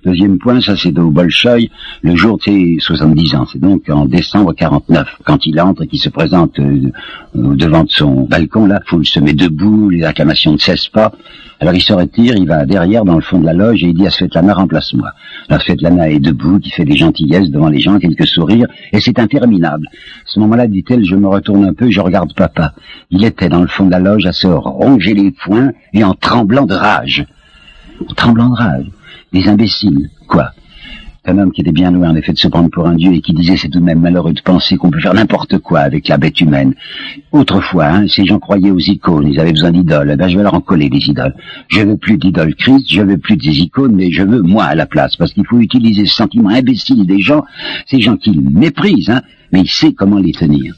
[0.04, 1.70] Deuxième point, ça c'est au Bolchoï,
[2.02, 3.46] le jour de ses 70 ans.
[3.50, 5.08] C'est donc en décembre 49.
[5.24, 6.90] Quand il entre et qu'il se présente euh,
[7.34, 11.12] devant son balcon, là, foule se met debout, les acclamations ne cessent pas.
[11.60, 13.94] Alors il se retire, il va derrière dans le fond de la loge et il
[13.94, 15.08] dit à Svetlana, remplace-moi.
[15.48, 19.18] Alors Svetlana est debout, qui fait des gentillesses devant les gens, quelques sourires, et c'est
[19.20, 19.86] interminable.
[20.26, 22.74] Ce moment-là, dit-elle, je me retourne un peu, je regarde papa.
[23.10, 26.14] Il était dans le fond de la loge à se ronger les poings et en
[26.14, 27.24] tremblant de rage
[28.16, 28.86] tremblant de rage.
[29.32, 30.52] Des imbéciles, quoi?
[31.24, 33.20] Un homme qui était bien loin en effet de se prendre pour un dieu et
[33.20, 36.08] qui disait c'est tout de même malheureux de penser qu'on peut faire n'importe quoi avec
[36.08, 36.74] la bête humaine.
[37.30, 40.10] Autrefois, hein, ces gens croyaient aux icônes, ils avaient besoin d'idoles.
[40.12, 41.34] Eh ben, je vais leur en coller des idoles.
[41.68, 44.74] Je veux plus d'idoles Christ, je veux plus des icônes, mais je veux moi à
[44.74, 47.44] la place, parce qu'il faut utiliser ce sentiment imbécile des gens,
[47.86, 49.22] ces gens qui méprisent, hein,
[49.52, 50.74] mais il sait comment les tenir.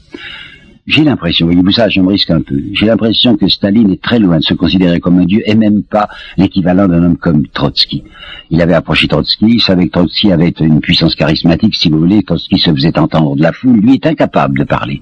[0.87, 4.19] J'ai l'impression, voyez-vous ça, je me risque un peu, j'ai l'impression que Staline est très
[4.19, 6.07] loin de se considérer comme un dieu et même pas
[6.37, 8.03] l'équivalent d'un homme comme Trotsky.
[8.51, 12.21] Il avait approché Trotsky, il savait que Trotsky avait une puissance charismatique, si vous voulez,
[12.21, 15.01] Trotsky se faisait entendre de la foule, lui est incapable de parler.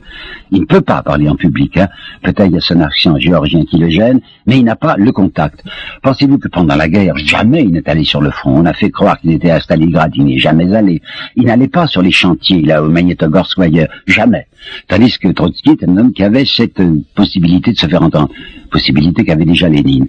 [0.52, 1.90] Il ne peut pas parler en public, hein.
[2.22, 5.12] peut-être il y a son accent géorgien qui le gêne, mais il n'a pas le
[5.12, 5.66] contact.
[6.02, 8.90] Pensez-vous que pendant la guerre, jamais il n'est allé sur le front, on a fait
[8.90, 11.02] croire qu'il était à Stalingrad, il n'est jamais allé.
[11.36, 13.60] Il n'allait pas sur les chantiers, là, au Magnitogorsk
[14.08, 14.48] jamais.
[14.88, 18.30] Tandis que Trotsky est un homme qui avait cette euh, possibilité de se faire entendre,
[18.72, 20.07] possibilité qu'avait déjà Lénine.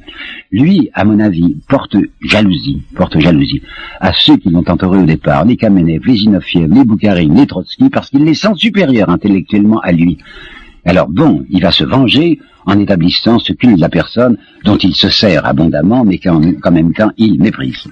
[0.50, 3.62] Lui, à mon avis, porte jalousie, porte jalousie
[4.00, 7.90] à ceux qui l'ont entouré au départ, les Kamenev, les Zinofiev, les Boukharine, les Trotsky,
[7.90, 10.18] parce qu'il les sent supérieurs intellectuellement à lui.
[10.84, 14.94] Alors bon, il va se venger en établissant ce culte de la personne dont il
[14.94, 16.40] se sert abondamment, mais qu'en
[16.70, 17.84] même temps il méprise.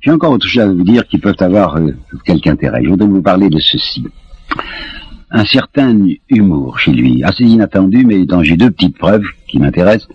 [0.00, 1.92] J'ai encore autre chose à vous dire qui peuvent avoir euh,
[2.24, 2.82] quelque intérêt.
[2.82, 4.04] Je voudrais vous parler de ceci
[5.32, 10.08] un certain humour chez lui, assez inattendu, mais dont j'ai deux petites preuves qui m'intéressent.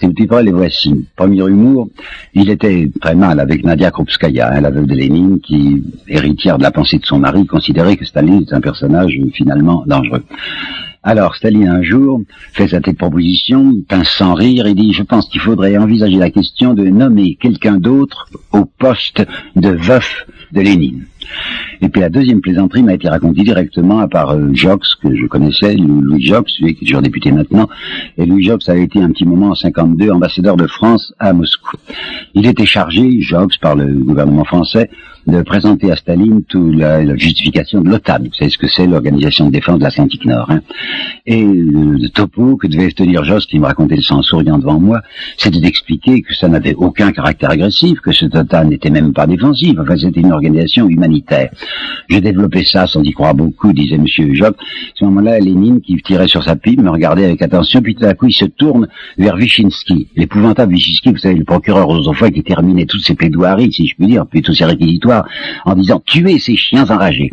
[0.00, 1.06] Ces petites preuves, les voici.
[1.16, 1.88] Premier humour,
[2.34, 6.64] il était très mal avec Nadia Krupskaya, hein, la veuve de Lénine, qui, héritière de
[6.64, 10.24] la pensée de son mari, considérait que Staline est un personnage finalement dangereux.
[11.04, 12.22] Alors, Staline, un jour,
[12.52, 16.74] fait cette proposition, pince sans rire, et dit, je pense qu'il faudrait envisager la question
[16.74, 21.04] de nommer quelqu'un d'autre au poste de veuf de Lénine.
[21.80, 25.26] Et puis la deuxième plaisanterie m'a été racontée directement à part euh, Jox, que je
[25.26, 27.68] connaissais, Louis Jox, celui qui est toujours député maintenant.
[28.18, 31.76] Et Louis Jox a été un petit moment en 52 ambassadeur de France à Moscou.
[32.34, 34.90] Il était chargé, Jox, par le gouvernement français,
[35.26, 38.18] de présenter à Staline toute la, justification de l'OTAN.
[38.20, 40.50] Vous savez ce que c'est l'Organisation de défense de l'Atlantique Nord.
[40.50, 40.60] Hein.
[41.26, 45.00] Et le, topo que devait tenir Joss, qui me racontait le en souriant devant moi,
[45.38, 49.76] c'était d'expliquer que ça n'avait aucun caractère agressif, que ce OTAN n'était même pas défensif,
[49.80, 51.50] enfin c'était une organisation humanitaire.
[52.08, 54.54] Je développais ça sans y croire beaucoup, disait Monsieur Job.
[54.58, 58.04] À ce moment-là, Lénine, qui tirait sur sa pipe, me regardait avec attention, puis tout
[58.04, 58.88] à coup il se tourne
[59.18, 63.86] vers Wyszynski, l'épouvantable Wyszynski, vous savez, le procureur autrefois qui terminait toutes ses plaidoiries, si
[63.86, 65.26] je puis dire, puis tous ses réquisitoires,
[65.64, 67.32] en disant tuer ces chiens enragés.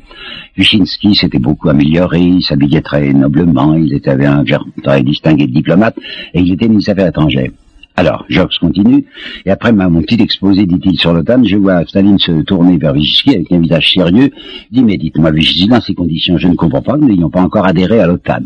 [0.57, 4.43] Wyszynski s'était beaucoup amélioré, il s'habillait très noblement, il était un
[4.83, 5.95] très distingué diplomate,
[6.33, 7.51] et il était ministre des Affaires étrangères.
[7.97, 9.05] Alors, Jox continue,
[9.45, 13.35] et après mon petit exposé, dit-il, sur l'OTAN, je vois Staline se tourner vers Vyshensky
[13.35, 14.31] avec un visage sérieux,
[14.71, 17.65] dit, mais dites-moi, Vyshensky, dans ces conditions, je ne comprends pas, nous n'ayons pas encore
[17.65, 18.43] adhéré à l'OTAN.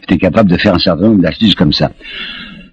[0.00, 1.90] J'étais capable de faire un certain nombre d'astuces comme ça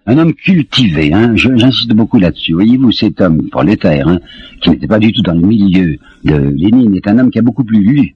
[0.06, 2.54] un homme cultivé, hein, j'insiste beaucoup là-dessus.
[2.54, 4.20] Voyez-vous, cet homme prolétaire, hein,
[4.62, 7.42] qui n'était pas du tout dans le milieu de Lénine est un homme qui a
[7.42, 8.16] beaucoup plus lu.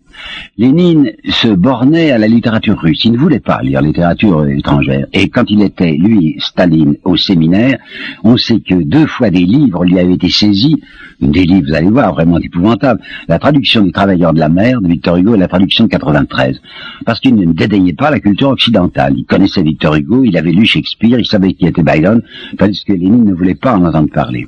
[0.58, 3.06] Lénine se bornait à la littérature russe.
[3.06, 5.06] Il ne voulait pas lire littérature étrangère.
[5.14, 7.78] Et quand il était, lui, Staline, au séminaire,
[8.24, 10.82] on sait que deux fois des livres lui avaient été saisis.
[11.20, 13.02] Des livres, vous allez voir, vraiment épouvantables.
[13.28, 16.62] La traduction des Travailleurs de la mer de Victor Hugo et la traduction de 93.
[17.06, 19.14] Parce qu'il ne dédaignait pas la culture occidentale.
[19.18, 22.22] Il connaissait Victor Hugo, il avait lu Shakespeare, il savait qui était Byron,
[22.58, 24.48] tandis que Lénine ne voulait pas en entendre parler.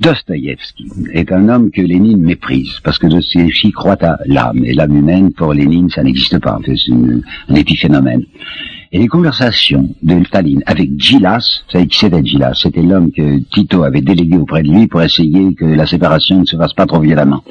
[0.00, 4.96] Dostoïevski est un homme que Lénine méprise, parce que Dostoïevski croit à l'âme, et l'âme
[4.96, 8.24] humaine, pour Lénine, ça n'existe pas, c'est un épiphénomène.
[8.90, 12.22] Et les conversations de Staline avec Gilas, vous savez qui c'était
[12.54, 16.44] C'était l'homme que Tito avait délégué auprès de lui pour essayer que la séparation ne
[16.44, 17.42] se fasse pas trop violemment.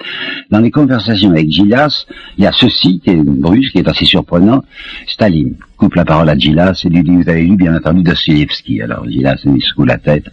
[0.51, 2.05] Dans les conversations avec Gilas,
[2.37, 4.63] il y a ceci qui est brusque, qui est assez surprenant.
[5.05, 8.81] Staline coupe la parole à Gilas et lui dit, vous avez lu bien entendu Dostoïevski.
[8.81, 10.29] Alors Gilas lui secoue la tête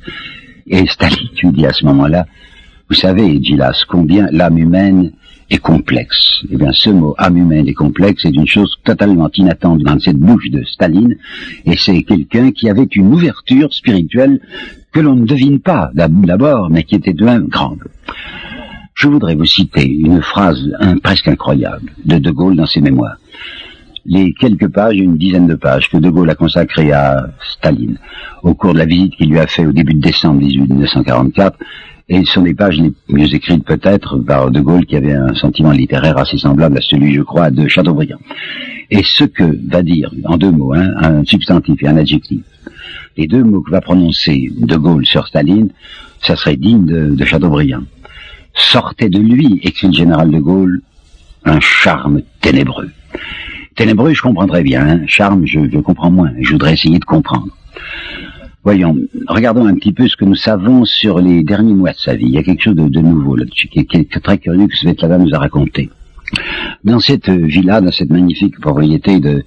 [0.71, 2.27] et Staline lui dit à ce moment-là,
[2.89, 5.13] vous savez, Gilas, combien l'âme humaine
[5.51, 6.45] est complexe.
[6.51, 10.17] Eh bien, ce mot âme humaine et complexe est une chose totalement inattendue dans cette
[10.17, 11.17] bouche de Staline,
[11.67, 14.41] et c'est quelqu'un qui avait une ouverture spirituelle
[14.93, 17.83] que l'on ne devine pas d'abord, mais qui était de grande.
[18.95, 20.61] Je voudrais vous citer une phrase
[21.03, 23.17] presque incroyable de De Gaulle dans ses mémoires.
[24.07, 27.27] Les quelques pages, une dizaine de pages que De Gaulle a consacrées à
[27.57, 27.99] Staline
[28.43, 31.59] au cours de la visite qu'il lui a fait au début de décembre 1944,
[32.09, 35.33] et ce sont des pages les mieux écrites peut-être par De Gaulle qui avait un
[35.35, 38.19] sentiment littéraire assez semblable à celui, je crois, de Chateaubriand.
[38.91, 42.43] Et ce que va dire, en deux mots, hein, un substantif et un adjectif,
[43.17, 45.71] les deux mots que va prononcer De Gaulle sur Staline,
[46.21, 47.83] ça serait digne de, Chateaubriand.
[48.55, 50.83] Sortait de lui, écrit le général de Gaulle,
[51.45, 52.91] un charme ténébreux.
[53.77, 55.01] Ténébreux, je comprendrais bien, hein.
[55.07, 57.49] charme, je, comprends moins, je voudrais essayer de comprendre.
[58.63, 58.97] Voyons,
[59.27, 62.27] regardons un petit peu ce que nous savons sur les derniers mois de sa vie.
[62.27, 65.39] Il y a quelque chose de, nouveau là-dessus, qui, très curieux que Svetlana nous a
[65.39, 65.89] raconté.
[66.85, 69.45] Dans cette villa, dans cette magnifique propriété de,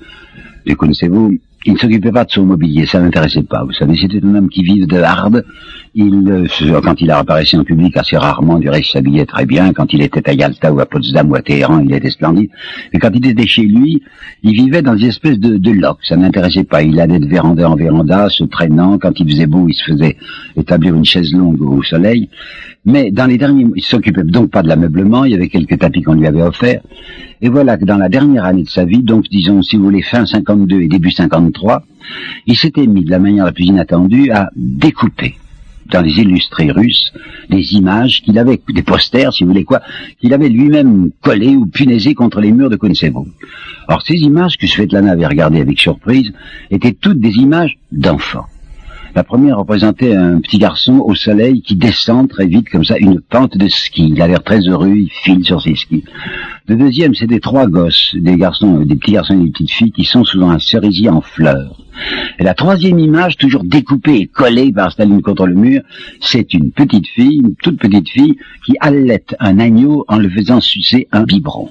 [0.65, 3.63] de connaissez-vous, il ne s'occupait pas de son mobilier, ça l'intéressait pas.
[3.63, 5.45] Vous savez, c'était un homme qui vivait de hard.
[5.95, 9.71] Il, euh, quand il apparaissait en public assez rarement, du reste, s'habillait très bien.
[9.73, 12.49] Quand il était à Yalta ou à Potsdam ou à Téhéran, il était splendide.
[12.91, 14.01] Et quand il était chez lui,
[14.41, 15.99] il vivait dans une espèce de, de loc.
[16.03, 16.81] Ça n'intéressait pas.
[16.81, 18.97] Il allait de véranda en véranda, se traînant.
[18.97, 20.17] Quand il faisait beau, il se faisait
[20.57, 22.29] établir une chaise longue au soleil.
[22.85, 25.23] Mais dans les derniers, il s'occupait donc pas de l'ameublement.
[25.23, 26.81] Il y avait quelques tapis qu'on lui avait offerts.
[27.43, 30.01] Et voilà que dans la dernière année de sa vie, donc disons si vous voulez
[30.01, 31.83] fin 52 et début 53,
[32.47, 35.35] il s'était mis de la manière la plus inattendue à découper
[35.91, 37.11] dans les illustrés russes
[37.49, 39.81] des images qu'il avait, des posters, si vous voulez quoi,
[40.21, 43.27] qu'il avait lui-même collés ou punaisés contre les murs de Konesevo.
[43.89, 46.31] Or, ces images que Svetlana avait regardées avec surprise
[46.71, 48.45] étaient toutes des images d'enfants.
[49.15, 53.21] La première représentait un petit garçon au soleil qui descend très vite comme ça une
[53.21, 54.09] pente de ski.
[54.09, 56.03] Il a l'air très heureux, il file sur ses skis.
[56.67, 59.91] Le deuxième, c'est des trois gosses, des garçons, des petits garçons et des petites filles
[59.91, 61.79] qui sont souvent un cerisier en fleurs.
[62.39, 65.83] Et la troisième image, toujours découpée et collée par Staline contre le mur,
[66.19, 70.59] c'est une petite fille, une toute petite fille, qui allait un agneau en le faisant
[70.59, 71.69] sucer un biberon.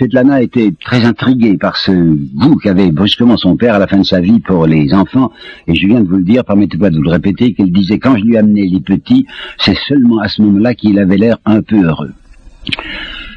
[0.00, 4.02] Svetlana était très intriguée par ce goût qu'avait brusquement son père à la fin de
[4.02, 5.30] sa vie pour les enfants,
[5.66, 8.16] et je viens de vous le dire, permettez-moi de vous le répéter, qu'elle disait quand
[8.16, 9.26] je lui amenais les petits,
[9.58, 12.14] c'est seulement à ce moment-là qu'il avait l'air un peu heureux.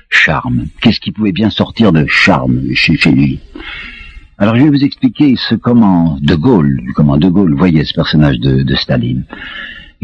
[0.09, 0.68] Charme.
[0.82, 3.39] Qu'est-ce qui pouvait bien sortir de charme chez, lui?
[4.38, 8.39] Alors je vais vous expliquer ce comment De Gaulle, comment De Gaulle voyait ce personnage
[8.39, 9.26] de, de Staline.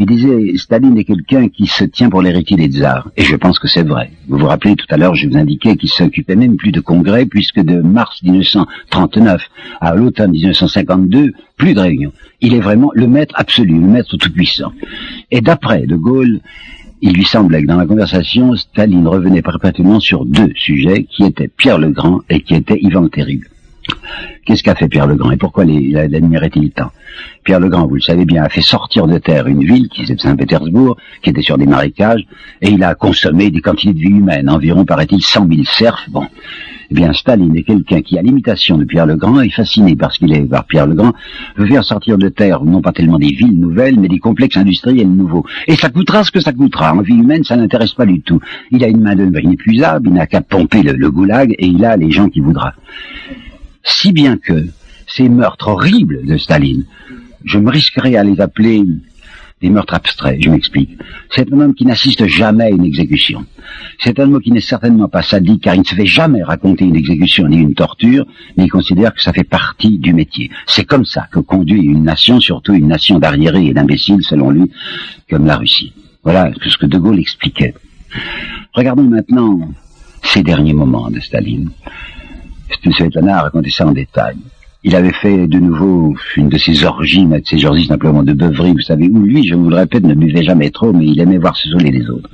[0.00, 3.10] Il disait, Staline est quelqu'un qui se tient pour l'héritier des tsars.
[3.18, 4.10] Et je pense que c'est vrai.
[4.28, 7.26] Vous vous rappelez tout à l'heure, je vous indiquais qu'il s'occupait même plus de congrès,
[7.26, 9.42] puisque de mars 1939
[9.78, 12.12] à l'automne 1952, plus de réunions.
[12.40, 14.72] Il est vraiment le maître absolu, le maître tout-puissant.
[15.30, 16.40] Et d'après De Gaulle,
[17.02, 21.48] il lui semblait que dans la conversation, Staline revenait perpétuellement sur deux sujets, qui étaient
[21.48, 23.48] Pierre le Grand et qui étaient Ivan le Terrible.
[24.44, 26.90] Qu'est-ce qu'a fait Pierre le Grand et pourquoi l'admirait-il tant
[27.44, 30.02] Pierre le Grand, vous le savez bien, a fait sortir de terre une ville qui
[30.02, 32.26] était Saint-Pétersbourg, qui était sur des marécages,
[32.60, 36.06] et il a consommé des quantités de vie humaine, environ, paraît-il, 100 000 cerfs.
[36.10, 36.26] Bon,
[36.90, 40.12] eh bien, Staline est quelqu'un qui, à l'imitation de Pierre le Grand, est fasciné par
[40.12, 41.12] ce qu'il est par Pierre le Grand,
[41.56, 45.08] veut faire sortir de terre non pas tellement des villes nouvelles, mais des complexes industriels
[45.08, 45.46] nouveaux.
[45.68, 46.92] Et ça coûtera ce que ça coûtera.
[46.92, 48.40] En vie humaine, ça n'intéresse pas du tout.
[48.72, 51.84] Il a une main d'œuvre inépuisable, il n'a qu'à pomper le, le goulag, et il
[51.84, 52.74] a les gens qui voudra
[53.82, 54.66] si bien que
[55.06, 56.84] ces meurtres horribles de Staline,
[57.44, 58.84] je me risquerais à les appeler
[59.60, 60.96] des meurtres abstraits, je m'explique.
[61.30, 63.44] C'est un homme qui n'assiste jamais à une exécution.
[63.98, 66.86] C'est un homme qui n'est certainement pas sadique car il ne se fait jamais raconter
[66.86, 68.26] une exécution ni une torture,
[68.56, 70.50] mais il considère que ça fait partie du métier.
[70.66, 74.70] C'est comme ça que conduit une nation, surtout une nation d'arriérés et d'imbéciles selon lui,
[75.28, 75.92] comme la Russie.
[76.22, 77.74] Voilà ce que De Gaulle expliquait.
[78.72, 79.68] Regardons maintenant
[80.22, 81.70] ces derniers moments de Staline.
[82.92, 84.36] Svetlana a raconté ça en détail.
[84.82, 88.72] Il avait fait de nouveau une de ses orgies, de ses orgies simplement de beuverie,
[88.72, 91.36] vous savez, où lui, je vous le répète, ne buvait jamais trop, mais il aimait
[91.36, 92.30] voir se saouler les autres.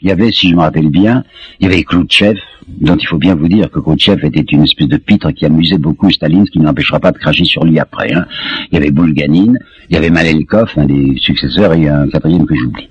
[0.00, 1.24] Il y avait, si je me rappelle bien,
[1.58, 4.86] il y avait Khrouchtchev, dont il faut bien vous dire que Khrouchtchev était une espèce
[4.86, 8.12] de pitre qui amusait beaucoup Staline, ce qui n'empêchera pas de cracher sur lui après.
[8.12, 8.26] Hein.
[8.70, 9.54] Il y avait Bulganin,
[9.88, 12.88] il y avait Malenkov, un des successeurs, et un quatrième que j'oublie.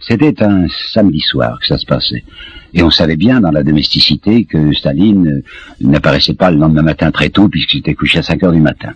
[0.00, 2.24] C'était un samedi soir que ça se passait.
[2.74, 5.42] Et on savait bien dans la domesticité que Staline euh,
[5.80, 8.92] n'apparaissait pas le lendemain matin très tôt puisqu'il était couché à 5 heures du matin.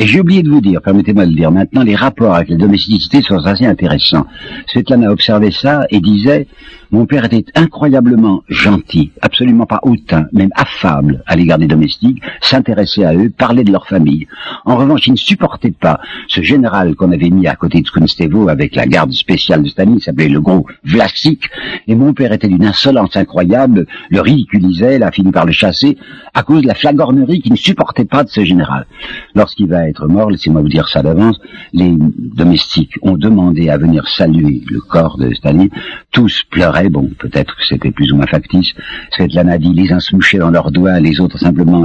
[0.00, 2.56] Et j'ai oublié de vous dire, permettez-moi de le dire maintenant, les rapports avec la
[2.56, 4.26] domesticité sont assez intéressants.
[4.68, 6.46] Svetlana observait ça et disait,
[6.90, 13.04] mon père était incroyablement gentil, absolument pas hautain, même affable à l'égard des domestiques, s'intéressait
[13.04, 14.26] à eux, parlait de leur famille.
[14.64, 18.48] En revanche, il ne supportait pas ce général qu'on avait mis à côté de Skunstevo
[18.48, 21.50] avec la garde spéciale de Staline, s'appelait le gros Vlasic,
[21.88, 25.98] et mon père était d'une insolence incroyable, le ridiculisait, a fini par le chasser,
[26.32, 28.86] à cause de la flagornerie qu'il ne supportait pas de ce général.
[29.34, 31.38] Lorsqu'il être mort, laissez-moi vous dire ça d'avance,
[31.72, 35.70] les domestiques ont demandé à venir saluer le corps de Staline,
[36.12, 36.88] tous pleuraient.
[36.88, 38.72] Bon, peut-être que c'était plus ou moins factice,
[39.10, 41.84] Svetlana dit, les uns se mouchaient dans leurs doigts, les autres simplement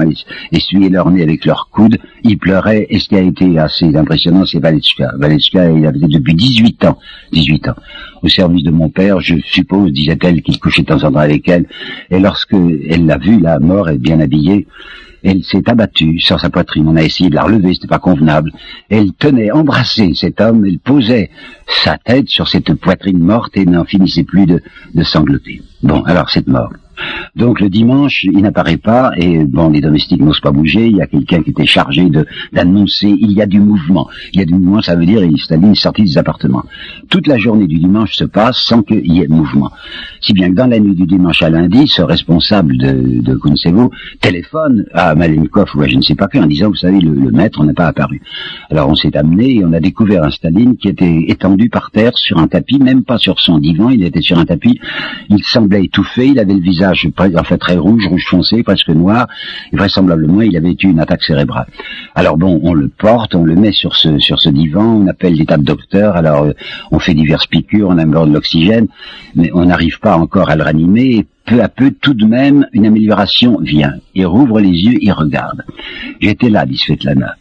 [0.52, 4.46] essuyaient leur nez avec leurs coudes, ils pleuraient, et ce qui a été assez impressionnant,
[4.46, 5.14] c'est Valetchka.
[5.18, 6.98] Valetchka, il avait depuis 18 ans,
[7.32, 7.76] 18 ans,
[8.22, 11.48] au service de mon père, je suppose, disait-elle, qu'il couchait de temps en temps avec
[11.50, 11.66] elle,
[12.10, 14.68] et lorsque elle l'a vu, la mort, et bien habillée,
[15.24, 16.88] elle s'est abattue sur sa poitrine.
[16.88, 18.52] On a essayé de la relever, c'était pas convenable.
[18.90, 21.32] Elle tenait embrassé cet homme, elle posait
[21.68, 24.62] sa tête sur cette poitrine morte et n'en finissait plus de,
[24.94, 25.62] de sangloter.
[25.82, 26.72] Bon, alors cette mort.
[27.36, 30.88] Donc le dimanche, il n'apparaît pas et bon, les domestiques n'osent pas bouger.
[30.88, 32.10] Il y a quelqu'un qui était chargé
[32.52, 34.08] d'annoncer il y a du mouvement.
[34.34, 36.64] Il y a du mouvement, ça veut dire Staline est sorti des appartements.
[37.10, 39.72] Toute la journée du dimanche se passe sans qu'il y ait mouvement.
[40.22, 43.92] Si bien que dans la nuit du dimanche à lundi, ce responsable de, de Kuntsevo
[44.22, 47.32] téléphone à Malenkov ou à je ne sais pas qui en disant vous savez le,
[47.32, 48.22] maître n'a pas apparu.
[48.70, 52.18] Alors on s'est amené et on a découvert un Staline qui était étendu par terre
[52.18, 54.80] sur un tapis, même pas sur son divan, il était sur un tapis.
[55.30, 59.28] Il semblait étouffé, il avait le visage en fait très rouge, rouge foncé, presque noir,
[59.72, 61.68] et vraisemblablement il avait eu une attaque cérébrale.
[62.16, 65.34] Alors bon, on le porte, on le met sur ce sur ce divan, on appelle
[65.34, 66.54] l'état de docteur, alors euh,
[66.92, 68.88] on fait diverses piqûres, on améliore de l'oxygène,
[69.36, 72.68] mais on n'arrive pas encore à le ranimer, et peu à peu, tout de même,
[72.74, 73.96] une amélioration vient.
[74.16, 75.64] Il rouvre les yeux, il regarde.
[76.22, 77.36] J'étais là, dit Svetlana.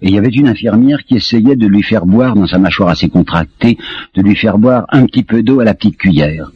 [0.00, 2.88] Et il y avait une infirmière qui essayait de lui faire boire, dans sa mâchoire
[2.88, 3.78] assez contractée,
[4.14, 6.50] de lui faire boire un petit peu d'eau à la petite cuillère.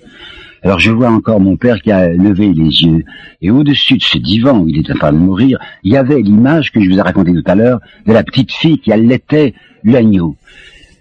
[0.62, 3.04] Alors je vois encore mon père qui a levé les yeux.
[3.40, 6.20] Et au-dessus de ce divan où il était en train de mourir, il y avait
[6.20, 9.54] l'image que je vous ai racontée tout à l'heure de la petite fille qui allaitait
[9.84, 10.36] l'agneau.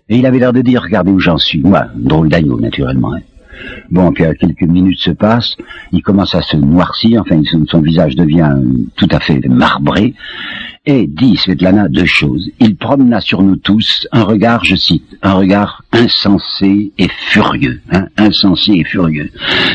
[0.09, 1.59] Et il avait l'air de dire, regardez où j'en suis.
[1.59, 3.13] Moi, drôle d'agneau, naturellement.
[3.13, 3.21] Hein.
[3.89, 5.55] Bon, puis quelques minutes se passent,
[5.91, 8.55] il commence à se noircir, enfin son, visage devient
[8.95, 10.13] tout à fait marbré,
[10.85, 12.49] et dit Svetlana deux choses.
[12.59, 18.07] Il promena sur nous tous un regard, je cite, un regard insensé et furieux, hein,
[18.17, 19.29] insensé et furieux.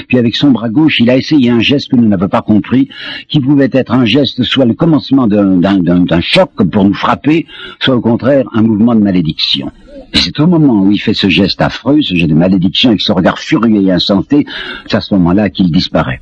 [0.09, 2.89] Puis avec son bras gauche, il a essayé un geste que nous n'avons pas compris,
[3.29, 7.47] qui pouvait être un geste soit le commencement d'un choc pour nous frapper,
[7.81, 9.71] soit au contraire un mouvement de malédiction.
[10.15, 13.01] Et c'est au moment où il fait ce geste affreux, ce geste de malédiction, avec
[13.01, 14.47] ce regard furieux et insenté,
[14.87, 16.21] c'est à ce moment-là qu'il disparaît.